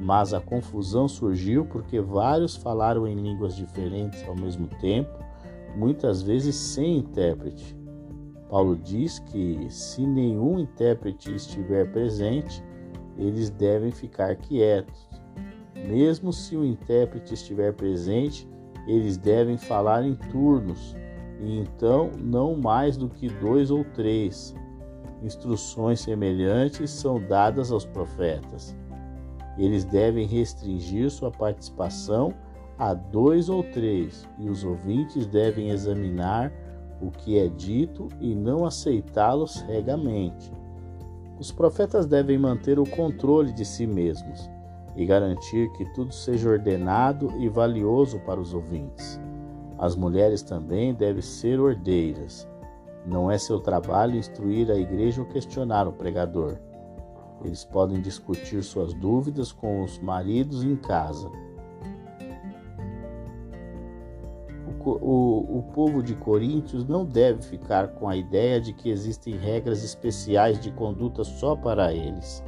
mas 0.00 0.34
a 0.34 0.40
confusão 0.40 1.08
surgiu 1.08 1.64
porque 1.64 2.00
vários 2.00 2.56
falaram 2.56 3.06
em 3.06 3.14
línguas 3.14 3.56
diferentes 3.56 4.22
ao 4.28 4.36
mesmo 4.36 4.68
tempo, 4.80 5.10
muitas 5.74 6.22
vezes 6.22 6.54
sem 6.54 6.98
intérprete. 6.98 7.76
Paulo 8.48 8.76
diz 8.76 9.18
que 9.18 9.66
se 9.70 10.06
nenhum 10.06 10.58
intérprete 10.58 11.34
estiver 11.34 11.90
presente, 11.90 12.62
eles 13.16 13.50
devem 13.50 13.90
ficar 13.90 14.36
quietos. 14.36 15.08
Mesmo 15.84 16.32
se 16.32 16.56
o 16.56 16.64
intérprete 16.64 17.34
estiver 17.34 17.72
presente, 17.72 18.48
eles 18.86 19.16
devem 19.16 19.58
falar 19.58 20.04
em 20.04 20.14
turnos, 20.14 20.96
e 21.40 21.58
então 21.58 22.10
não 22.18 22.56
mais 22.56 22.96
do 22.96 23.08
que 23.08 23.28
dois 23.28 23.70
ou 23.70 23.84
três. 23.84 24.54
Instruções 25.22 26.00
semelhantes 26.00 26.90
são 26.90 27.20
dadas 27.20 27.70
aos 27.70 27.84
profetas. 27.84 28.76
Eles 29.58 29.84
devem 29.84 30.26
restringir 30.26 31.10
sua 31.10 31.30
participação 31.30 32.32
a 32.78 32.94
dois 32.94 33.48
ou 33.48 33.62
três, 33.62 34.28
e 34.38 34.48
os 34.48 34.64
ouvintes 34.64 35.26
devem 35.26 35.70
examinar 35.70 36.52
o 37.00 37.10
que 37.10 37.38
é 37.38 37.48
dito 37.48 38.08
e 38.20 38.34
não 38.34 38.64
aceitá-lo 38.64 39.46
cegamente. 39.46 40.52
Os 41.38 41.52
profetas 41.52 42.06
devem 42.06 42.38
manter 42.38 42.78
o 42.78 42.88
controle 42.88 43.52
de 43.52 43.64
si 43.64 43.86
mesmos 43.86 44.55
e 44.96 45.04
garantir 45.04 45.70
que 45.72 45.84
tudo 45.92 46.12
seja 46.12 46.48
ordenado 46.48 47.32
e 47.38 47.48
valioso 47.48 48.18
para 48.20 48.40
os 48.40 48.54
ouvintes. 48.54 49.20
As 49.78 49.94
mulheres 49.94 50.42
também 50.42 50.94
devem 50.94 51.20
ser 51.20 51.60
ordeiras. 51.60 52.48
Não 53.04 53.30
é 53.30 53.36
seu 53.36 53.60
trabalho 53.60 54.16
instruir 54.16 54.70
a 54.70 54.74
igreja 54.74 55.20
ou 55.20 55.28
questionar 55.28 55.86
o 55.86 55.92
pregador. 55.92 56.58
Eles 57.44 57.64
podem 57.64 58.00
discutir 58.00 58.62
suas 58.62 58.94
dúvidas 58.94 59.52
com 59.52 59.82
os 59.82 59.98
maridos 59.98 60.64
em 60.64 60.74
casa. 60.76 61.30
O, 64.84 64.90
o, 64.90 65.58
o 65.58 65.62
povo 65.74 66.02
de 66.02 66.14
Coríntios 66.14 66.86
não 66.86 67.04
deve 67.04 67.42
ficar 67.42 67.88
com 67.88 68.08
a 68.08 68.16
ideia 68.16 68.60
de 68.60 68.72
que 68.72 68.88
existem 68.88 69.36
regras 69.36 69.84
especiais 69.84 70.58
de 70.58 70.70
conduta 70.70 71.22
só 71.22 71.54
para 71.54 71.92
eles. 71.92 72.42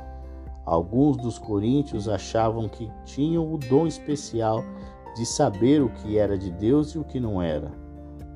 Alguns 0.68 1.16
dos 1.16 1.38
coríntios 1.38 2.10
achavam 2.10 2.68
que 2.68 2.90
tinham 3.06 3.54
o 3.54 3.56
dom 3.56 3.86
especial 3.86 4.62
de 5.16 5.24
saber 5.24 5.80
o 5.80 5.88
que 5.88 6.18
era 6.18 6.36
de 6.36 6.50
Deus 6.50 6.90
e 6.90 6.98
o 6.98 7.04
que 7.04 7.18
não 7.18 7.40
era. 7.40 7.72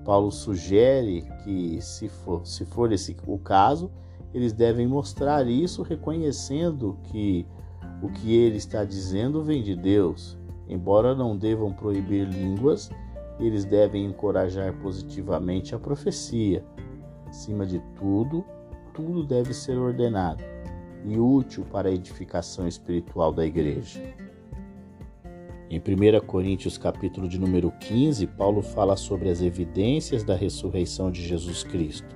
Paulo 0.03 0.31
sugere 0.31 1.29
que, 1.45 1.79
se 1.83 2.09
for, 2.09 2.41
se 2.47 2.65
for 2.65 2.91
esse 2.91 3.15
o 3.27 3.39
caso, 3.39 3.91
eles 4.33 4.55
devem 4.55 4.87
mostrar 4.87 5.47
isso 5.47 5.83
reconhecendo 5.83 6.99
que 7.03 7.47
o 8.03 8.09
que 8.09 8.35
ele 8.35 8.57
está 8.57 8.83
dizendo 8.83 9.45
vem 9.45 9.63
de 9.63 9.77
Deus. 9.77 10.39
Embora 10.67 11.15
não 11.15 11.37
devam 11.37 11.71
proibir 11.71 12.27
línguas, 12.27 12.91
eles 13.39 13.67
devem 13.67 14.07
encorajar 14.07 14.73
positivamente 14.79 15.75
a 15.75 15.79
profecia. 15.79 16.65
Acima 17.27 17.67
de 17.67 17.79
tudo, 17.95 18.43
tudo 18.95 19.23
deve 19.23 19.53
ser 19.53 19.77
ordenado 19.77 20.52
e 21.05 21.19
útil 21.19 21.65
para 21.71 21.89
a 21.89 21.93
edificação 21.93 22.67
espiritual 22.67 23.33
da 23.33 23.45
igreja. 23.45 24.01
Em 25.71 25.79
1 25.79 26.27
Coríntios, 26.27 26.77
capítulo 26.77 27.27
de 27.27 27.39
número 27.39 27.71
15, 27.81 28.27
Paulo 28.27 28.61
fala 28.61 28.95
sobre 28.95 29.31
as 29.31 29.41
evidências 29.41 30.23
da 30.23 30.35
ressurreição 30.35 31.11
de 31.11 31.27
Jesus 31.27 31.65
Cristo, 31.65 32.15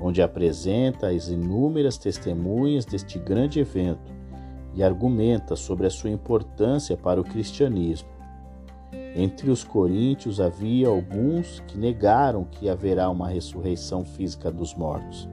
onde 0.00 0.22
apresenta 0.22 1.08
as 1.08 1.28
inúmeras 1.28 1.98
testemunhas 1.98 2.84
deste 2.84 3.18
grande 3.18 3.58
evento 3.58 4.14
e 4.74 4.82
argumenta 4.82 5.56
sobre 5.56 5.86
a 5.86 5.90
sua 5.90 6.10
importância 6.10 6.96
para 6.96 7.20
o 7.20 7.24
cristianismo. 7.24 8.08
Entre 9.16 9.50
os 9.50 9.64
coríntios 9.64 10.40
havia 10.40 10.88
alguns 10.88 11.60
que 11.66 11.76
negaram 11.76 12.44
que 12.44 12.68
haverá 12.68 13.10
uma 13.10 13.28
ressurreição 13.28 14.04
física 14.04 14.50
dos 14.50 14.74
mortos. 14.74 15.28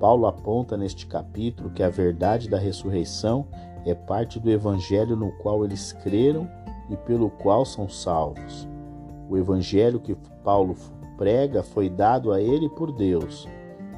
Paulo 0.00 0.26
aponta 0.26 0.78
neste 0.78 1.06
capítulo 1.06 1.68
que 1.70 1.82
a 1.82 1.90
verdade 1.90 2.48
da 2.48 2.58
ressurreição 2.58 3.46
é 3.84 3.94
parte 3.94 4.40
do 4.40 4.50
evangelho 4.50 5.14
no 5.14 5.30
qual 5.32 5.62
eles 5.62 5.92
creram 5.92 6.48
e 6.88 6.96
pelo 6.96 7.28
qual 7.28 7.66
são 7.66 7.86
salvos. 7.86 8.66
O 9.28 9.36
evangelho 9.36 10.00
que 10.00 10.16
Paulo 10.42 10.74
prega 11.18 11.62
foi 11.62 11.90
dado 11.90 12.32
a 12.32 12.40
ele 12.40 12.66
por 12.70 12.90
Deus. 12.90 13.46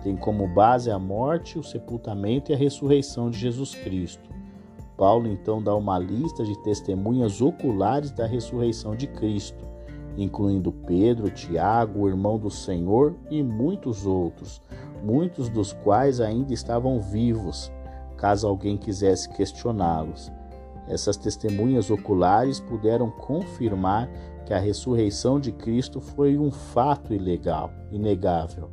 Tem 0.03 0.17
como 0.17 0.49
base 0.49 0.91
a 0.91 0.99
morte, 0.99 1.57
o 1.57 1.62
sepultamento 1.62 2.51
e 2.51 2.55
a 2.55 2.59
ressurreição 2.59 3.31
de 3.31 3.38
Jesus 3.38 3.73
Cristo. 3.77 4.29
Paulo 4.97 5.29
então 5.29 5.62
dá 5.62 5.75
uma 5.75 6.01
lista 6.01 6.45
de 6.45 6.61
testemunhas 6.65 7.41
oculares 7.41 8.11
da 8.11 8.27
ressurreição 8.27 8.97
de 8.97 9.07
Cristo, 9.07 9.65
incluindo 10.17 10.73
Pedro, 10.73 11.31
Tiago, 11.31 12.01
o 12.01 12.09
irmão 12.09 12.38
do 12.38 12.51
Senhor 12.51 13.15
e 13.31 13.41
muitos 13.41 14.05
outros, 14.05 14.61
muitos 15.03 15.49
dos 15.49 15.73
quais 15.73 16.21
ainda 16.21 16.55
estavam 16.55 17.01
vivos, 17.01 17.73
caso 18.17 18.47
alguém 18.47 18.77
quisesse 18.77 19.29
questioná-los. 19.31 20.31
Essas 20.87 21.17
testemunhas 21.17 21.91
oculares 21.91 22.61
puderam 22.61 23.11
confirmar 23.11 24.09
que 24.45 24.55
a 24.55 24.59
ressurreição 24.59 25.41
de 25.41 25.53
Cristo 25.53 26.01
foi 26.01 26.38
um 26.38 26.51
fato 26.51 27.12
ilegal, 27.12 27.71
inegável. 27.91 28.71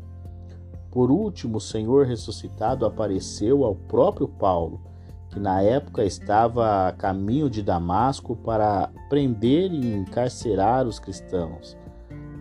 Por 0.91 1.11
último, 1.11 1.57
o 1.57 1.61
Senhor 1.61 2.05
ressuscitado 2.05 2.85
apareceu 2.85 3.63
ao 3.63 3.75
próprio 3.75 4.27
Paulo, 4.27 4.81
que 5.29 5.39
na 5.39 5.61
época 5.61 6.03
estava 6.03 6.87
a 6.87 6.91
caminho 6.91 7.49
de 7.49 7.61
Damasco 7.61 8.35
para 8.35 8.89
prender 9.07 9.71
e 9.71 9.93
encarcerar 9.93 10.87
os 10.87 10.97
cristãos. 10.97 11.77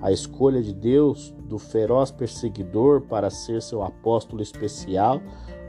A 0.00 0.12
escolha 0.12 0.62
de 0.62 0.72
Deus 0.72 1.34
do 1.48 1.58
feroz 1.58 2.10
perseguidor 2.10 3.00
para 3.02 3.30
ser 3.30 3.60
seu 3.60 3.82
apóstolo 3.82 4.40
especial 4.40 5.20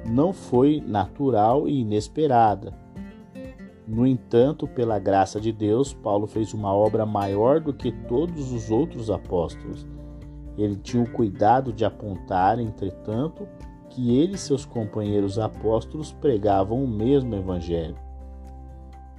não 0.05 0.31
foi 0.31 0.81
natural 0.85 1.67
e 1.67 1.81
inesperada. 1.81 2.73
No 3.87 4.05
entanto, 4.05 4.67
pela 4.67 4.99
graça 4.99 5.41
de 5.41 5.51
Deus, 5.51 5.93
Paulo 5.93 6.27
fez 6.27 6.53
uma 6.53 6.71
obra 6.71 7.07
maior 7.07 7.59
do 7.59 7.73
que 7.73 7.91
todos 7.91 8.51
os 8.51 8.69
outros 8.69 9.09
apóstolos. 9.09 9.87
Ele 10.55 10.75
tinha 10.75 11.01
o 11.01 11.09
cuidado 11.09 11.73
de 11.73 11.83
apontar, 11.83 12.59
entretanto, 12.59 13.47
que 13.89 14.19
ele 14.19 14.35
e 14.35 14.37
seus 14.37 14.63
companheiros 14.63 15.39
apóstolos 15.39 16.11
pregavam 16.11 16.83
o 16.83 16.87
mesmo 16.87 17.33
evangelho. 17.33 17.95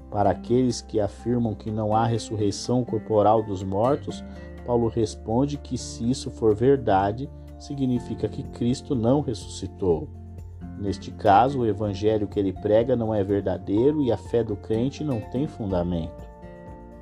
Para 0.08 0.30
aqueles 0.30 0.80
que 0.80 1.00
afirmam 1.00 1.54
que 1.54 1.70
não 1.70 1.94
há 1.94 2.04
ressurreição 2.04 2.84
corporal 2.84 3.42
dos 3.42 3.62
mortos, 3.62 4.24
Paulo 4.70 4.86
responde 4.86 5.56
que 5.56 5.76
se 5.76 6.08
isso 6.08 6.30
for 6.30 6.54
verdade, 6.54 7.28
significa 7.58 8.28
que 8.28 8.44
Cristo 8.44 8.94
não 8.94 9.20
ressuscitou. 9.20 10.08
Neste 10.78 11.10
caso, 11.10 11.58
o 11.58 11.66
evangelho 11.66 12.28
que 12.28 12.38
ele 12.38 12.52
prega 12.52 12.94
não 12.94 13.12
é 13.12 13.24
verdadeiro 13.24 14.00
e 14.00 14.12
a 14.12 14.16
fé 14.16 14.44
do 14.44 14.54
crente 14.54 15.02
não 15.02 15.20
tem 15.22 15.48
fundamento. 15.48 16.24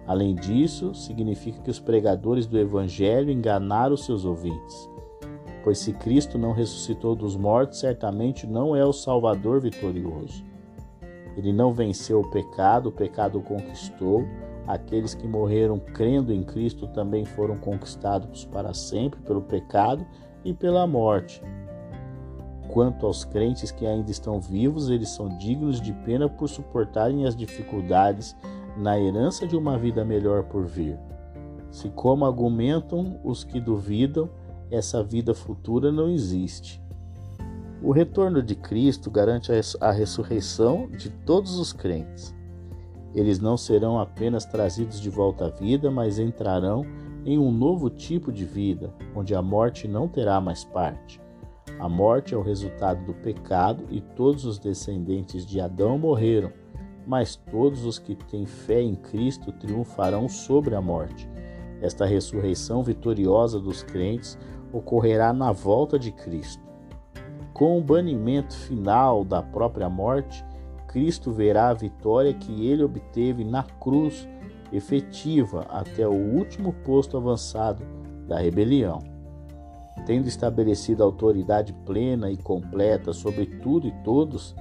Além 0.07 0.35
disso, 0.35 0.95
significa 0.95 1.61
que 1.61 1.71
os 1.71 1.79
pregadores 1.79 2.47
do 2.47 2.59
evangelho 2.59 3.31
enganaram 3.31 3.99
seus 3.99 4.25
ouvintes. 4.25 4.89
Pois 5.63 5.79
se 5.79 5.93
Cristo 5.93 6.39
não 6.39 6.53
ressuscitou 6.53 7.15
dos 7.15 7.37
mortos, 7.37 7.81
certamente 7.81 8.47
não 8.47 8.75
é 8.75 8.83
o 8.83 8.95
Salvador 8.95 9.61
vitorioso. 9.61 10.43
Ele 11.37 11.53
não 11.53 11.75
venceu 11.75 12.21
o 12.21 12.31
pecado, 12.31 12.89
o 12.89 12.93
pecado 12.93 13.39
o 13.39 13.43
conquistou. 13.43 14.25
Aqueles 14.69 15.15
que 15.15 15.27
morreram 15.27 15.79
crendo 15.79 16.31
em 16.31 16.43
Cristo 16.43 16.87
também 16.89 17.25
foram 17.25 17.57
conquistados 17.57 18.45
para 18.45 18.75
sempre 18.75 19.19
pelo 19.23 19.41
pecado 19.41 20.07
e 20.45 20.53
pela 20.53 20.87
morte. 20.87 21.43
Quanto 22.69 23.07
aos 23.07 23.25
crentes 23.25 23.71
que 23.71 23.87
ainda 23.87 24.11
estão 24.11 24.39
vivos, 24.39 24.91
eles 24.91 25.09
são 25.09 25.39
dignos 25.39 25.81
de 25.81 25.95
pena 26.05 26.29
por 26.29 26.51
suportarem 26.51 27.27
as 27.27 27.35
dificuldades 27.35 28.37
na 28.77 29.01
herança 29.01 29.47
de 29.47 29.57
uma 29.57 29.79
vida 29.79 30.05
melhor 30.05 30.45
por 30.45 30.67
vir. 30.67 30.99
Se, 31.71 31.89
como 31.89 32.27
argumentam 32.27 33.19
os 33.25 33.45
que 33.45 33.59
duvidam, 33.59 34.29
essa 34.71 35.03
vida 35.03 35.33
futura 35.35 35.91
não 35.91 36.11
existe. 36.11 36.83
O 37.83 37.91
retorno 37.91 38.43
de 38.43 38.55
Cristo 38.55 39.11
garante 39.11 39.51
a 39.81 39.91
ressurreição 39.91 40.91
de 40.91 41.09
todos 41.09 41.59
os 41.59 41.73
crentes. 41.73 42.37
Eles 43.15 43.41
não 43.41 43.57
serão 43.57 43.99
apenas 43.99 44.45
trazidos 44.45 45.01
de 45.01 45.11
volta 45.11 45.47
à 45.47 45.49
vida, 45.49 45.91
mas 45.91 46.19
entrarão 46.19 46.85
em 47.25 47.39
um 47.39 47.51
novo 47.51 47.91
tipo 47.91 48.33
de 48.33 48.45
vida, 48.45 48.93
onde 49.15 49.35
a 49.35 49.43
morte 49.43 49.89
não 49.89 50.09
terá 50.09 50.41
mais 50.41 50.65
parte. 50.65 51.21
A 51.79 51.89
morte 51.89 52.35
é 52.35 52.37
o 52.37 52.43
resultado 52.43 53.05
do 53.05 53.15
pecado 53.15 53.85
e 53.91 54.01
todos 54.01 54.45
os 54.45 54.59
descendentes 54.59 55.47
de 55.47 55.61
Adão 55.61 55.99
morreram, 55.99 56.53
mas 57.07 57.37
todos 57.37 57.85
os 57.85 57.99
que 57.99 58.15
têm 58.15 58.47
fé 58.47 58.83
em 58.83 58.95
Cristo 58.95 59.53
triunfarão 59.53 60.29
sobre 60.29 60.75
a 60.75 60.81
morte. 60.81 61.29
Esta 61.81 62.05
ressurreição 62.05 62.83
vitoriosa 62.83 63.61
dos 63.61 63.83
crentes 63.83 64.37
ocorrerá 64.73 65.33
na 65.33 65.53
volta 65.53 65.99
de 65.99 66.11
Cristo. 66.11 66.63
Com 67.55 67.79
o 67.79 67.83
banimento 67.83 68.55
final 68.55 69.25
da 69.25 69.43
própria 69.43 69.89
morte, 69.89 70.45
Cristo 70.99 71.31
verá 71.31 71.69
a 71.69 71.75
vitória 71.75 72.35
que 72.35 72.67
ele 72.67 72.83
obteve 72.83 73.45
na 73.45 73.63
cruz 73.63 74.29
efetiva 74.73 75.65
até 75.69 76.07
o 76.07 76.13
último 76.13 76.73
posto 76.85 77.17
avançado 77.17 77.83
da 78.27 78.39
rebelião 78.39 79.19
tendo 80.09 80.27
estabelecido 80.27 81.03
autoridade 81.03 81.75
plena 81.85 82.31
e 82.31 82.37
completa 82.39 83.13
sobre 83.13 83.45
tudo 83.45 83.87
e 83.87 83.93
todos, 84.03 84.55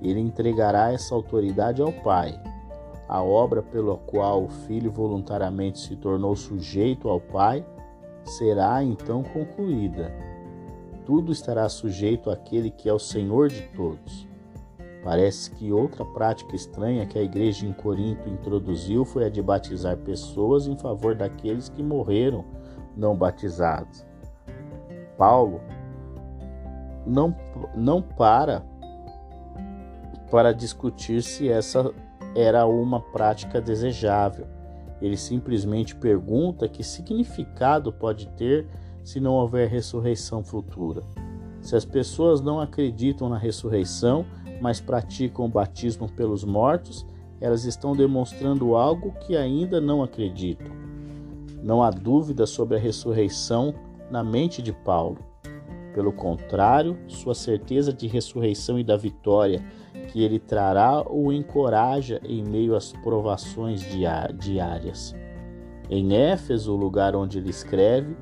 ele 0.00 0.18
entregará 0.18 0.92
essa 0.92 1.14
autoridade 1.14 1.80
ao 1.80 1.92
Pai. 1.92 2.40
A 3.08 3.22
obra 3.22 3.62
pela 3.62 3.96
qual 3.96 4.44
o 4.44 4.48
Filho 4.48 4.90
voluntariamente 4.90 5.78
se 5.78 5.94
tornou 5.94 6.34
sujeito 6.34 7.08
ao 7.08 7.20
Pai 7.20 7.64
será 8.24 8.82
então 8.82 9.22
concluída. 9.22 10.12
Tudo 11.04 11.30
estará 11.30 11.68
sujeito 11.68 12.28
àquele 12.28 12.70
que 12.70 12.88
é 12.88 12.92
o 12.92 12.98
Senhor 12.98 13.48
de 13.50 13.62
todos. 13.76 14.31
Parece 15.02 15.50
que 15.50 15.72
outra 15.72 16.04
prática 16.04 16.54
estranha 16.54 17.04
que 17.04 17.18
a 17.18 17.22
igreja 17.22 17.66
em 17.66 17.72
Corinto 17.72 18.28
introduziu 18.28 19.04
foi 19.04 19.24
a 19.24 19.28
de 19.28 19.42
batizar 19.42 19.96
pessoas 19.96 20.68
em 20.68 20.76
favor 20.76 21.14
daqueles 21.14 21.68
que 21.68 21.82
morreram 21.82 22.44
não 22.96 23.16
batizados. 23.16 24.06
Paulo 25.18 25.60
não, 27.04 27.34
não 27.74 28.00
para 28.00 28.64
para 30.30 30.52
discutir 30.52 31.22
se 31.22 31.48
essa 31.48 31.92
era 32.34 32.64
uma 32.64 33.00
prática 33.00 33.60
desejável. 33.60 34.46
Ele 35.00 35.16
simplesmente 35.16 35.94
pergunta 35.96 36.68
que 36.68 36.82
significado 36.82 37.92
pode 37.92 38.28
ter 38.28 38.66
se 39.02 39.20
não 39.20 39.32
houver 39.32 39.68
ressurreição 39.68 40.42
futura. 40.42 41.02
Se 41.60 41.76
as 41.76 41.84
pessoas 41.84 42.40
não 42.40 42.60
acreditam 42.60 43.28
na 43.28 43.36
ressurreição, 43.36 44.24
mas 44.62 44.80
praticam 44.80 45.44
o 45.44 45.48
batismo 45.48 46.08
pelos 46.08 46.44
mortos, 46.44 47.04
elas 47.40 47.64
estão 47.64 47.96
demonstrando 47.96 48.76
algo 48.76 49.12
que 49.26 49.36
ainda 49.36 49.80
não 49.80 50.04
acreditam. 50.04 50.70
Não 51.60 51.82
há 51.82 51.90
dúvida 51.90 52.46
sobre 52.46 52.76
a 52.76 52.80
ressurreição 52.80 53.74
na 54.08 54.22
mente 54.22 54.62
de 54.62 54.72
Paulo. 54.72 55.18
Pelo 55.92 56.12
contrário, 56.12 56.96
sua 57.08 57.34
certeza 57.34 57.92
de 57.92 58.06
ressurreição 58.06 58.78
e 58.78 58.84
da 58.84 58.96
vitória 58.96 59.60
que 60.12 60.22
ele 60.22 60.38
trará 60.38 61.04
o 61.10 61.32
encoraja 61.32 62.20
em 62.24 62.44
meio 62.44 62.76
às 62.76 62.92
provações 62.92 63.84
diárias. 64.38 65.12
Em 65.90 66.14
Éfeso, 66.16 66.72
o 66.72 66.76
lugar 66.76 67.16
onde 67.16 67.38
ele 67.38 67.50
escreve, 67.50 68.16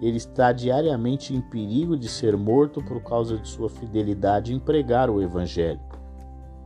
ele 0.00 0.16
está 0.16 0.52
diariamente 0.52 1.34
em 1.34 1.40
perigo 1.40 1.96
de 1.96 2.08
ser 2.08 2.36
morto 2.36 2.82
por 2.82 3.02
causa 3.02 3.38
de 3.38 3.48
sua 3.48 3.70
fidelidade 3.70 4.52
em 4.52 4.58
pregar 4.58 5.08
o 5.08 5.22
Evangelho. 5.22 5.80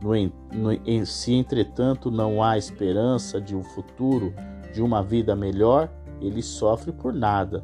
No, 0.01 0.13
no, 0.53 1.05
se, 1.05 1.33
entretanto, 1.33 2.09
não 2.09 2.43
há 2.43 2.57
esperança 2.57 3.39
de 3.39 3.55
um 3.55 3.63
futuro, 3.63 4.33
de 4.73 4.81
uma 4.81 5.03
vida 5.03 5.35
melhor, 5.35 5.89
ele 6.19 6.41
sofre 6.41 6.91
por 6.91 7.13
nada. 7.13 7.63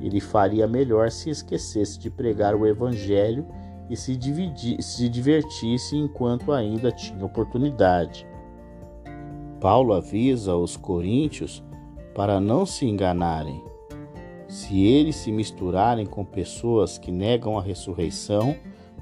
Ele 0.00 0.20
faria 0.20 0.66
melhor 0.66 1.10
se 1.10 1.30
esquecesse 1.30 1.98
de 1.98 2.10
pregar 2.10 2.54
o 2.54 2.66
Evangelho 2.66 3.46
e 3.88 3.96
se, 3.96 4.18
se 4.80 5.08
divertisse 5.08 5.96
enquanto 5.96 6.52
ainda 6.52 6.92
tinha 6.92 7.24
oportunidade. 7.24 8.26
Paulo 9.60 9.92
avisa 9.92 10.56
os 10.56 10.76
coríntios 10.76 11.62
para 12.14 12.40
não 12.40 12.64
se 12.64 12.86
enganarem. 12.86 13.69
Se 14.50 14.84
eles 14.84 15.14
se 15.14 15.30
misturarem 15.30 16.04
com 16.04 16.24
pessoas 16.24 16.98
que 16.98 17.12
negam 17.12 17.56
a 17.56 17.62
ressurreição, 17.62 18.56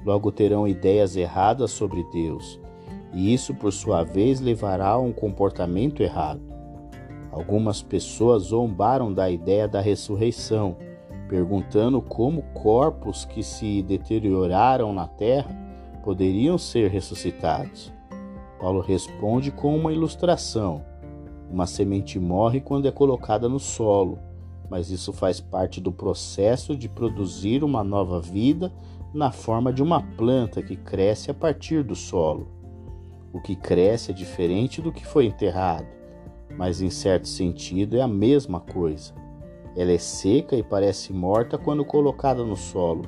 logo 0.05 0.31
terão 0.31 0.67
ideias 0.67 1.15
erradas 1.15 1.71
sobre 1.71 2.03
Deus, 2.13 2.59
e 3.11 3.33
isso, 3.33 3.55
por 3.55 3.73
sua 3.73 4.03
vez, 4.03 4.39
levará 4.39 4.89
a 4.89 4.99
um 4.99 5.11
comportamento 5.11 6.03
errado. 6.03 6.39
Algumas 7.31 7.81
pessoas 7.81 8.43
zombaram 8.43 9.11
da 9.11 9.27
ideia 9.27 9.67
da 9.67 9.81
ressurreição, 9.81 10.77
perguntando 11.27 11.99
como 11.99 12.43
corpos 12.53 13.25
que 13.25 13.41
se 13.41 13.81
deterioraram 13.81 14.93
na 14.93 15.07
terra 15.07 15.49
poderiam 16.03 16.59
ser 16.59 16.91
ressuscitados. 16.91 17.91
Paulo 18.59 18.81
responde 18.81 19.49
com 19.49 19.75
uma 19.75 19.91
ilustração. 19.91 20.85
Uma 21.49 21.65
semente 21.65 22.19
morre 22.19 22.61
quando 22.61 22.87
é 22.87 22.91
colocada 22.91 23.49
no 23.49 23.59
solo, 23.59 24.19
mas 24.69 24.89
isso 24.91 25.11
faz 25.11 25.39
parte 25.39 25.81
do 25.81 25.91
processo 25.91 26.75
de 26.75 26.87
produzir 26.87 27.63
uma 27.63 27.83
nova 27.83 28.21
vida 28.21 28.71
na 29.13 29.31
forma 29.31 29.73
de 29.73 29.81
uma 29.81 30.01
planta 30.01 30.61
que 30.61 30.75
cresce 30.75 31.31
a 31.31 31.33
partir 31.33 31.83
do 31.83 31.95
solo. 31.95 32.47
O 33.33 33.41
que 33.41 33.55
cresce 33.55 34.11
é 34.11 34.13
diferente 34.13 34.81
do 34.81 34.91
que 34.91 35.05
foi 35.05 35.25
enterrado, 35.25 35.87
mas 36.55 36.81
em 36.81 36.89
certo 36.89 37.27
sentido 37.27 37.97
é 37.97 38.01
a 38.01 38.07
mesma 38.07 38.59
coisa. 38.59 39.13
Ela 39.75 39.91
é 39.91 39.97
seca 39.97 40.55
e 40.55 40.63
parece 40.63 41.13
morta 41.13 41.57
quando 41.57 41.85
colocada 41.85 42.43
no 42.43 42.55
solo, 42.55 43.03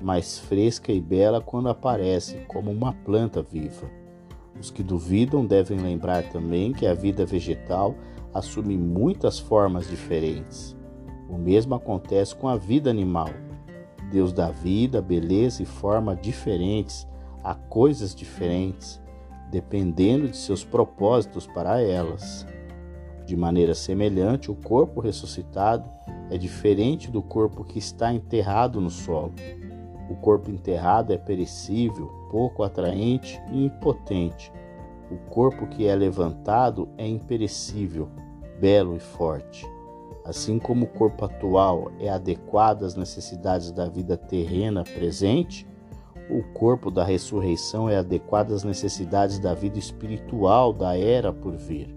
mas 0.00 0.38
fresca 0.38 0.92
e 0.92 1.00
bela 1.00 1.40
quando 1.40 1.68
aparece 1.68 2.38
como 2.48 2.70
uma 2.70 2.92
planta 2.92 3.42
viva. 3.42 3.90
Os 4.58 4.70
que 4.70 4.82
duvidam 4.82 5.44
devem 5.44 5.78
lembrar 5.78 6.28
também 6.30 6.72
que 6.72 6.86
a 6.86 6.94
vida 6.94 7.24
vegetal 7.24 7.94
assume 8.32 8.76
muitas 8.76 9.38
formas 9.38 9.88
diferentes. 9.88 10.76
O 11.32 11.38
mesmo 11.38 11.74
acontece 11.74 12.36
com 12.36 12.46
a 12.46 12.56
vida 12.56 12.90
animal. 12.90 13.30
Deus 14.10 14.34
dá 14.34 14.50
vida, 14.50 15.00
beleza 15.00 15.62
e 15.62 15.66
forma 15.66 16.14
diferentes 16.14 17.08
a 17.42 17.54
coisas 17.54 18.14
diferentes, 18.14 19.00
dependendo 19.50 20.28
de 20.28 20.36
seus 20.36 20.62
propósitos 20.62 21.46
para 21.46 21.80
elas. 21.80 22.46
De 23.24 23.34
maneira 23.34 23.74
semelhante, 23.74 24.50
o 24.50 24.54
corpo 24.54 25.00
ressuscitado 25.00 25.88
é 26.30 26.36
diferente 26.36 27.10
do 27.10 27.22
corpo 27.22 27.64
que 27.64 27.78
está 27.78 28.12
enterrado 28.12 28.78
no 28.78 28.90
solo. 28.90 29.32
O 30.10 30.16
corpo 30.16 30.50
enterrado 30.50 31.14
é 31.14 31.16
perecível, 31.16 32.08
pouco 32.30 32.62
atraente 32.62 33.40
e 33.50 33.64
impotente. 33.64 34.52
O 35.10 35.16
corpo 35.30 35.66
que 35.66 35.86
é 35.86 35.94
levantado 35.94 36.90
é 36.98 37.06
imperecível, 37.08 38.10
belo 38.60 38.94
e 38.94 39.00
forte. 39.00 39.66
Assim 40.24 40.58
como 40.58 40.84
o 40.84 40.88
corpo 40.88 41.24
atual 41.24 41.90
é 41.98 42.08
adequado 42.08 42.84
às 42.84 42.94
necessidades 42.94 43.72
da 43.72 43.88
vida 43.88 44.16
terrena 44.16 44.84
presente, 44.84 45.66
o 46.30 46.42
corpo 46.54 46.90
da 46.90 47.04
ressurreição 47.04 47.88
é 47.88 47.96
adequado 47.96 48.52
às 48.52 48.62
necessidades 48.62 49.38
da 49.38 49.52
vida 49.52 49.78
espiritual 49.78 50.72
da 50.72 50.96
era 50.96 51.32
por 51.32 51.56
vir. 51.56 51.94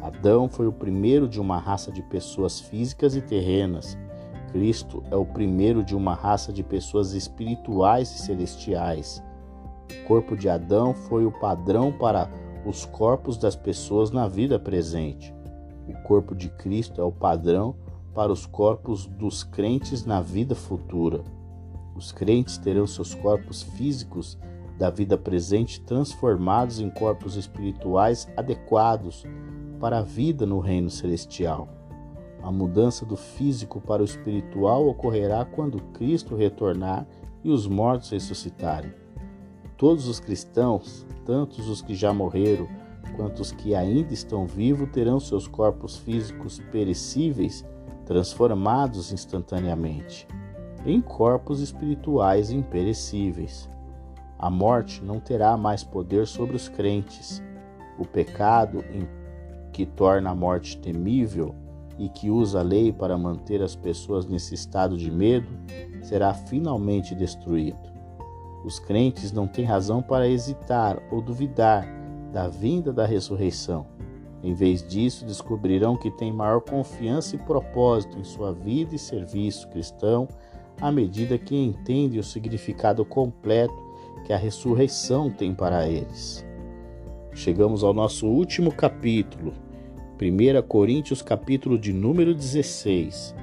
Adão 0.00 0.48
foi 0.48 0.66
o 0.66 0.72
primeiro 0.72 1.28
de 1.28 1.40
uma 1.40 1.58
raça 1.58 1.90
de 1.90 2.02
pessoas 2.02 2.60
físicas 2.60 3.14
e 3.16 3.20
terrenas. 3.20 3.98
Cristo 4.52 5.02
é 5.10 5.16
o 5.16 5.26
primeiro 5.26 5.84
de 5.84 5.94
uma 5.94 6.14
raça 6.14 6.52
de 6.52 6.62
pessoas 6.62 7.12
espirituais 7.12 8.14
e 8.14 8.18
celestiais. 8.18 9.22
O 9.90 10.06
corpo 10.06 10.36
de 10.36 10.48
Adão 10.48 10.94
foi 10.94 11.26
o 11.26 11.32
padrão 11.32 11.92
para 11.92 12.30
os 12.64 12.84
corpos 12.86 13.36
das 13.36 13.56
pessoas 13.56 14.10
na 14.10 14.26
vida 14.26 14.58
presente. 14.58 15.34
O 15.90 16.02
corpo 16.04 16.36
de 16.36 16.48
Cristo 16.50 17.00
é 17.00 17.04
o 17.04 17.10
padrão 17.10 17.74
para 18.14 18.30
os 18.30 18.46
corpos 18.46 19.06
dos 19.06 19.42
crentes 19.42 20.04
na 20.04 20.20
vida 20.20 20.54
futura. 20.54 21.24
Os 21.96 22.12
crentes 22.12 22.56
terão 22.56 22.86
seus 22.86 23.12
corpos 23.12 23.62
físicos 23.62 24.38
da 24.78 24.88
vida 24.88 25.18
presente 25.18 25.80
transformados 25.80 26.78
em 26.78 26.88
corpos 26.88 27.34
espirituais 27.34 28.28
adequados 28.36 29.24
para 29.80 29.98
a 29.98 30.02
vida 30.02 30.46
no 30.46 30.60
reino 30.60 30.88
celestial. 30.88 31.68
A 32.40 32.52
mudança 32.52 33.04
do 33.04 33.16
físico 33.16 33.80
para 33.80 34.00
o 34.00 34.04
espiritual 34.04 34.86
ocorrerá 34.86 35.44
quando 35.44 35.82
Cristo 35.92 36.36
retornar 36.36 37.06
e 37.42 37.50
os 37.50 37.66
mortos 37.66 38.10
ressuscitarem. 38.10 38.92
Todos 39.76 40.06
os 40.06 40.20
cristãos, 40.20 41.04
tanto 41.24 41.60
os 41.60 41.82
que 41.82 41.94
já 41.94 42.12
morreram 42.12 42.68
quanto 43.16 43.40
os 43.40 43.52
que 43.52 43.74
ainda 43.74 44.12
estão 44.12 44.46
vivos 44.46 44.90
terão 44.90 45.20
seus 45.20 45.46
corpos 45.46 45.96
físicos 45.96 46.60
perecíveis 46.70 47.64
transformados 48.06 49.12
instantaneamente 49.12 50.26
em 50.84 51.00
corpos 51.00 51.60
espirituais 51.60 52.50
imperecíveis. 52.50 53.68
A 54.38 54.48
morte 54.48 55.04
não 55.04 55.20
terá 55.20 55.56
mais 55.56 55.84
poder 55.84 56.26
sobre 56.26 56.56
os 56.56 56.68
crentes. 56.68 57.42
O 57.98 58.06
pecado 58.06 58.82
que 59.72 59.84
torna 59.84 60.30
a 60.30 60.34
morte 60.34 60.78
temível 60.78 61.54
e 61.98 62.08
que 62.08 62.30
usa 62.30 62.60
a 62.60 62.62
lei 62.62 62.92
para 62.92 63.18
manter 63.18 63.62
as 63.62 63.76
pessoas 63.76 64.24
nesse 64.24 64.54
estado 64.54 64.96
de 64.96 65.10
medo 65.10 65.48
será 66.02 66.32
finalmente 66.32 67.14
destruído. 67.14 67.90
Os 68.64 68.78
crentes 68.78 69.32
não 69.32 69.46
têm 69.46 69.64
razão 69.64 70.00
para 70.00 70.28
hesitar 70.28 71.02
ou 71.10 71.20
duvidar 71.20 71.86
da 72.32 72.48
vinda 72.48 72.92
da 72.92 73.06
ressurreição. 73.06 73.86
Em 74.42 74.54
vez 74.54 74.86
disso, 74.86 75.26
descobrirão 75.26 75.96
que 75.96 76.10
têm 76.10 76.32
maior 76.32 76.60
confiança 76.60 77.36
e 77.36 77.38
propósito 77.38 78.18
em 78.18 78.24
sua 78.24 78.52
vida 78.52 78.94
e 78.94 78.98
serviço 78.98 79.68
cristão 79.68 80.26
à 80.80 80.90
medida 80.90 81.36
que 81.36 81.54
entendem 81.54 82.18
o 82.18 82.24
significado 82.24 83.04
completo 83.04 83.74
que 84.24 84.32
a 84.32 84.36
ressurreição 84.36 85.30
tem 85.30 85.54
para 85.54 85.86
eles. 85.88 86.44
Chegamos 87.34 87.84
ao 87.84 87.92
nosso 87.92 88.26
último 88.26 88.72
capítulo, 88.72 89.52
1 90.20 90.62
Coríntios, 90.66 91.22
capítulo 91.22 91.78
de 91.78 91.92
número 91.92 92.34
16. 92.34 93.34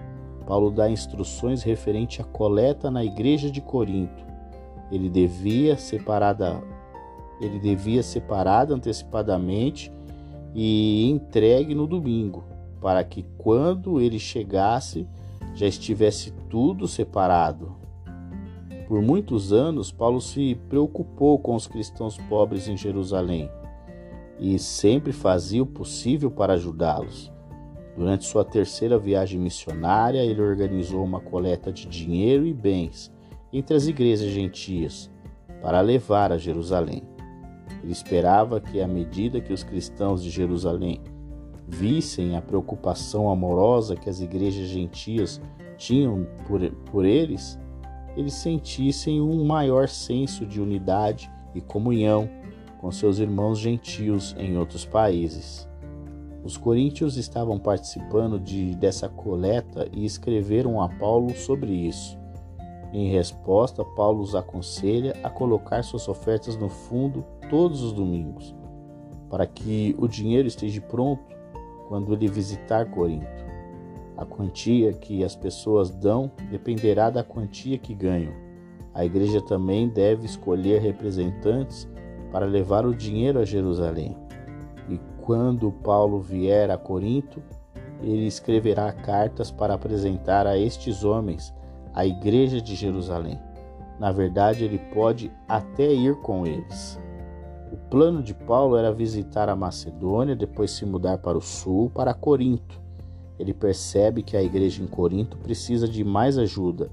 Paulo 0.45 0.71
dá 0.71 0.89
instruções 0.89 1.61
referente 1.61 2.21
à 2.21 2.23
coleta 2.23 2.89
na 2.89 3.03
igreja 3.03 3.51
de 3.51 3.61
Corinto. 3.61 4.25
Ele 4.91 5.09
devia 5.09 5.77
separar 5.77 6.33
da 6.33 6.61
ele 7.39 7.59
devia 7.59 8.01
separado 8.01 8.73
antecipadamente 8.73 9.91
e 10.53 11.09
entregue 11.09 11.75
no 11.75 11.85
domingo, 11.85 12.43
para 12.81 13.03
que 13.03 13.25
quando 13.37 14.01
ele 14.01 14.19
chegasse 14.19 15.07
já 15.53 15.67
estivesse 15.67 16.31
tudo 16.49 16.87
separado. 16.87 17.75
Por 18.87 19.01
muitos 19.01 19.51
anos, 19.51 19.91
Paulo 19.91 20.21
se 20.21 20.55
preocupou 20.69 21.37
com 21.39 21.55
os 21.55 21.67
cristãos 21.67 22.17
pobres 22.29 22.67
em 22.67 22.77
Jerusalém 22.77 23.49
e 24.39 24.57
sempre 24.59 25.11
fazia 25.11 25.61
o 25.61 25.65
possível 25.65 26.31
para 26.31 26.53
ajudá-los. 26.53 27.31
Durante 27.97 28.25
sua 28.25 28.45
terceira 28.45 28.97
viagem 28.97 29.39
missionária, 29.39 30.23
ele 30.23 30.41
organizou 30.41 31.03
uma 31.03 31.19
coleta 31.19 31.71
de 31.71 31.87
dinheiro 31.87 32.45
e 32.45 32.53
bens 32.53 33.11
entre 33.51 33.75
as 33.75 33.87
igrejas 33.87 34.29
gentias 34.29 35.09
para 35.61 35.81
levar 35.81 36.31
a 36.31 36.37
Jerusalém. 36.37 37.16
Ele 37.83 37.91
esperava 37.91 38.59
que, 38.59 38.81
à 38.81 38.87
medida 38.87 39.41
que 39.41 39.53
os 39.53 39.63
cristãos 39.63 40.23
de 40.23 40.29
Jerusalém 40.29 41.01
vissem 41.67 42.35
a 42.35 42.41
preocupação 42.41 43.29
amorosa 43.29 43.95
que 43.95 44.09
as 44.09 44.21
igrejas 44.21 44.67
gentias 44.67 45.41
tinham 45.77 46.25
por, 46.47 46.61
por 46.91 47.05
eles, 47.05 47.59
eles 48.15 48.33
sentissem 48.33 49.21
um 49.21 49.45
maior 49.45 49.87
senso 49.87 50.45
de 50.45 50.61
unidade 50.61 51.29
e 51.53 51.61
comunhão 51.61 52.29
com 52.79 52.91
seus 52.91 53.19
irmãos 53.19 53.59
gentios 53.59 54.35
em 54.37 54.57
outros 54.57 54.85
países. 54.85 55.67
Os 56.43 56.55
coríntios 56.55 57.17
estavam 57.17 57.59
participando 57.59 58.39
de, 58.39 58.73
dessa 58.75 59.09
coleta 59.09 59.87
e 59.91 60.05
escreveram 60.05 60.81
a 60.81 60.87
Paulo 60.87 61.35
sobre 61.35 61.71
isso. 61.73 62.17
Em 62.93 63.11
resposta, 63.11 63.83
Paulo 63.83 64.21
os 64.21 64.33
aconselha 64.33 65.13
a 65.23 65.29
colocar 65.29 65.83
suas 65.83 66.07
ofertas 66.07 66.55
no 66.55 66.69
fundo 66.69 67.25
todos 67.49 67.81
os 67.81 67.93
domingos, 67.93 68.55
para 69.29 69.45
que 69.45 69.95
o 69.97 70.07
dinheiro 70.07 70.47
esteja 70.47 70.81
pronto 70.81 71.23
quando 71.87 72.13
ele 72.13 72.27
visitar 72.27 72.85
Corinto. 72.91 73.45
A 74.17 74.25
quantia 74.25 74.93
que 74.93 75.23
as 75.23 75.35
pessoas 75.35 75.91
dão 75.91 76.31
dependerá 76.49 77.09
da 77.09 77.23
quantia 77.23 77.77
que 77.77 77.93
ganham. 77.93 78.33
A 78.93 79.05
igreja 79.05 79.41
também 79.41 79.87
deve 79.87 80.25
escolher 80.25 80.81
representantes 80.81 81.87
para 82.31 82.45
levar 82.45 82.85
o 82.85 82.95
dinheiro 82.95 83.39
a 83.39 83.45
Jerusalém. 83.45 84.17
E 84.89 84.99
quando 85.21 85.71
Paulo 85.71 86.19
vier 86.19 86.71
a 86.71 86.77
Corinto, 86.77 87.41
ele 88.01 88.25
escreverá 88.25 88.91
cartas 88.91 89.51
para 89.51 89.73
apresentar 89.73 90.47
a 90.47 90.57
estes 90.57 91.03
homens 91.03 91.53
a 91.93 92.05
igreja 92.05 92.61
de 92.61 92.75
Jerusalém. 92.75 93.39
Na 93.99 94.11
verdade, 94.11 94.63
ele 94.63 94.77
pode 94.93 95.31
até 95.47 95.91
ir 95.91 96.15
com 96.21 96.45
eles. 96.45 96.99
O 97.71 97.77
plano 97.89 98.23
de 98.23 98.33
Paulo 98.33 98.77
era 98.77 98.93
visitar 98.93 99.49
a 99.49 99.55
Macedônia, 99.55 100.35
depois 100.35 100.71
se 100.71 100.85
mudar 100.85 101.17
para 101.17 101.37
o 101.37 101.41
sul, 101.41 101.89
para 101.89 102.13
Corinto. 102.13 102.81
Ele 103.37 103.53
percebe 103.53 104.23
que 104.23 104.35
a 104.35 104.41
igreja 104.41 104.81
em 104.81 104.87
Corinto 104.87 105.37
precisa 105.37 105.87
de 105.87 106.03
mais 106.03 106.37
ajuda. 106.37 106.89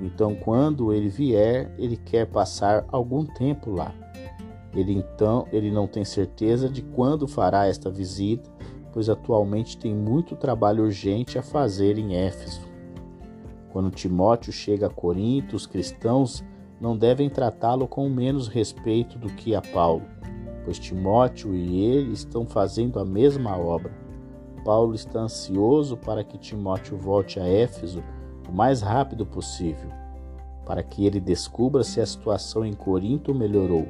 Então, 0.00 0.34
quando 0.34 0.92
ele 0.92 1.08
vier, 1.08 1.72
ele 1.78 1.96
quer 1.96 2.26
passar 2.26 2.84
algum 2.88 3.24
tempo 3.24 3.70
lá. 3.70 3.92
Ele 4.74 4.92
então, 4.92 5.46
ele 5.52 5.70
não 5.70 5.86
tem 5.86 6.04
certeza 6.04 6.68
de 6.68 6.82
quando 6.82 7.28
fará 7.28 7.66
esta 7.66 7.90
visita, 7.90 8.50
pois 8.92 9.08
atualmente 9.08 9.76
tem 9.76 9.94
muito 9.94 10.34
trabalho 10.36 10.84
urgente 10.84 11.38
a 11.38 11.42
fazer 11.42 11.98
em 11.98 12.14
Éfeso. 12.14 12.62
Quando 13.70 13.90
Timóteo 13.90 14.52
chega 14.52 14.86
a 14.86 14.90
Corinto, 14.90 15.56
os 15.56 15.66
cristãos 15.66 16.44
não 16.82 16.96
devem 16.96 17.30
tratá-lo 17.30 17.86
com 17.86 18.08
menos 18.08 18.48
respeito 18.48 19.18
do 19.18 19.28
que 19.28 19.54
a 19.54 19.62
Paulo, 19.62 20.02
pois 20.64 20.78
Timóteo 20.78 21.54
e 21.54 21.80
ele 21.84 22.12
estão 22.12 22.44
fazendo 22.44 22.98
a 22.98 23.04
mesma 23.04 23.56
obra. 23.56 23.92
Paulo 24.64 24.94
está 24.94 25.20
ansioso 25.20 25.96
para 25.96 26.22
que 26.22 26.36
Timóteo 26.36 26.98
volte 26.98 27.40
a 27.40 27.46
Éfeso 27.46 28.02
o 28.48 28.52
mais 28.52 28.82
rápido 28.82 29.24
possível, 29.24 29.90
para 30.66 30.82
que 30.82 31.06
ele 31.06 31.20
descubra 31.20 31.84
se 31.84 32.00
a 32.00 32.06
situação 32.06 32.66
em 32.66 32.74
Corinto 32.74 33.34
melhorou. 33.34 33.86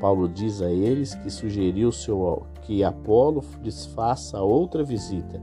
Paulo 0.00 0.28
diz 0.28 0.62
a 0.62 0.70
eles 0.70 1.14
que 1.16 1.28
sugeriu 1.28 1.92
seu, 1.92 2.46
que 2.62 2.82
Apolo 2.82 3.44
lhes 3.62 3.84
faça 3.84 4.40
outra 4.40 4.82
visita 4.82 5.38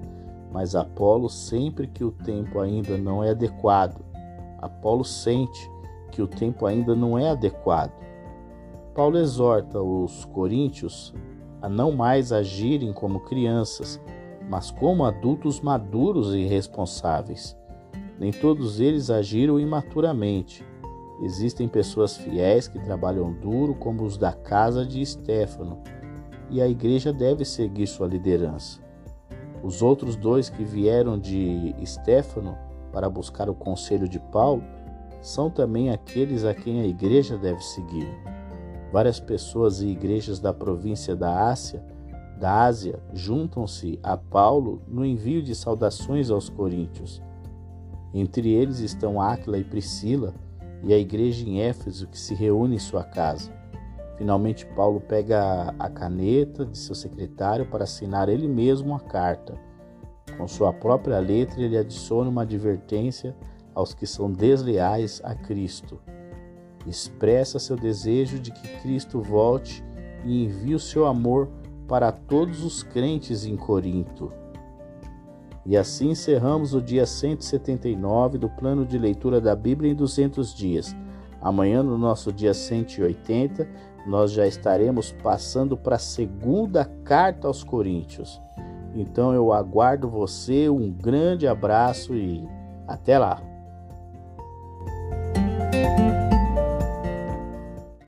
mas 0.52 0.76
Apolo 0.76 1.30
sempre 1.30 1.88
que 1.88 2.04
o 2.04 2.12
tempo 2.12 2.60
ainda 2.60 2.98
não 2.98 3.24
é 3.24 3.32
adequado. 3.32 4.04
Apolo 4.60 5.06
sente 5.06 5.70
que 6.10 6.22
o 6.22 6.28
tempo 6.28 6.66
ainda 6.66 6.96
não 6.96 7.18
é 7.18 7.30
adequado. 7.30 7.92
Paulo 8.94 9.18
exorta 9.18 9.82
os 9.82 10.26
coríntios 10.26 11.14
a 11.62 11.70
não 11.70 11.92
mais 11.92 12.32
agirem 12.32 12.92
como 12.92 13.20
crianças, 13.22 14.02
mas 14.50 14.72
como 14.72 15.06
adultos 15.06 15.62
maduros 15.62 16.34
e 16.34 16.46
responsáveis. 16.46 17.58
Nem 18.20 18.32
todos 18.32 18.80
eles 18.80 19.10
agiram 19.10 19.60
imaturamente. 19.60 20.66
Existem 21.22 21.68
pessoas 21.68 22.18
fiéis 22.18 22.68
que 22.68 22.80
trabalham 22.80 23.34
duro, 23.34 23.76
como 23.76 24.04
os 24.04 24.18
da 24.18 24.32
casa 24.32 24.86
de 24.86 25.02
Estéfano, 25.02 25.82
e 26.50 26.62
a 26.62 26.68
igreja 26.68 27.14
deve 27.14 27.46
seguir 27.46 27.88
sua 27.88 28.08
liderança. 28.08 28.82
Os 29.62 29.82
outros 29.82 30.16
dois 30.16 30.50
que 30.50 30.64
vieram 30.64 31.20
de 31.20 31.76
Estéfano 31.80 32.58
para 32.92 33.10
buscar 33.10 33.50
o 33.50 33.54
conselho 33.54 34.08
de 34.08 34.20
Paulo 34.20 34.64
são 35.22 35.50
também 35.50 35.90
aqueles 35.90 36.46
a 36.46 36.54
quem 36.54 36.82
a 36.82 36.86
igreja 36.86 37.38
deve 37.38 37.64
seguir. 37.64 38.08
Várias 38.92 39.20
pessoas 39.20 39.82
e 39.82 39.88
igrejas 39.88 40.40
da 40.40 40.54
província 40.54 41.16
da 41.16 41.50
Ásia, 41.50 41.84
da 42.40 42.64
Ásia 42.64 43.00
juntam-se 43.14 44.00
a 44.02 44.16
Paulo 44.16 44.82
no 44.88 45.06
envio 45.06 45.44
de 45.44 45.54
saudações 45.54 46.30
aos 46.30 46.50
coríntios. 46.50 47.22
Entre 48.14 48.50
eles 48.50 48.80
estão 48.80 49.22
Áquila 49.22 49.58
e 49.58 49.64
Priscila 49.64 50.34
e 50.84 50.94
a 50.94 50.98
igreja 50.98 51.48
em 51.48 51.62
Éfeso 51.62 52.08
que 52.08 52.18
se 52.18 52.34
reúne 52.34 52.76
em 52.76 52.80
sua 52.80 53.04
casa. 53.04 53.52
Finalmente, 54.18 54.66
Paulo 54.66 55.00
pega 55.00 55.74
a 55.78 55.90
caneta 55.90 56.66
de 56.66 56.78
seu 56.78 56.96
secretário 56.96 57.66
para 57.66 57.84
assinar 57.84 58.28
ele 58.28 58.48
mesmo 58.48 58.96
a 58.96 59.00
carta. 59.00 59.58
Com 60.38 60.48
sua 60.48 60.74
própria 60.74 61.20
letra, 61.20 61.62
ele 61.62 61.78
adiciona 61.78 62.30
uma 62.30 62.42
advertência 62.42 63.36
aos 63.80 63.94
que 63.94 64.06
são 64.06 64.30
desleais 64.30 65.22
a 65.24 65.34
Cristo. 65.34 66.00
Expressa 66.86 67.60
seu 67.60 67.78
desejo 67.78 68.38
de 68.38 68.52
que 68.52 68.68
Cristo 68.82 69.22
volte 69.22 69.84
e 70.26 70.44
envie 70.44 70.76
o 70.76 70.80
seu 70.80 71.08
amor 71.08 71.50
para 71.88 72.12
todos 72.12 72.64
os 72.64 72.84
crentes 72.84 73.46
em 73.46 73.56
Corinto. 73.56 74.32
E 75.66 75.78
assim 75.78 76.12
encerramos 76.12 76.74
o 76.74 76.82
dia 76.82 77.06
179 77.06 78.38
do 78.38 78.50
plano 78.50 78.86
de 78.86 78.98
leitura 78.98 79.40
da 79.40 79.56
Bíblia 79.56 79.92
em 79.92 79.96
200 79.96 80.54
dias. 80.54 80.96
Amanhã, 81.42 81.82
no 81.82 81.98
nosso 81.98 82.34
dia 82.34 82.54
180, 82.54 83.68
nós 84.06 84.32
já 84.32 84.46
estaremos 84.46 85.12
passando 85.24 85.78
para 85.78 85.96
a 85.96 86.00
segunda 86.00 86.84
carta 87.04 87.48
aos 87.48 87.64
Coríntios. 87.64 88.42
Então 88.94 89.34
eu 89.34 89.54
aguardo 89.54 90.10
você, 90.10 90.68
um 90.68 90.92
grande 90.92 91.48
abraço 91.48 92.14
e 92.16 92.46
até 92.88 93.18
lá! 93.18 93.49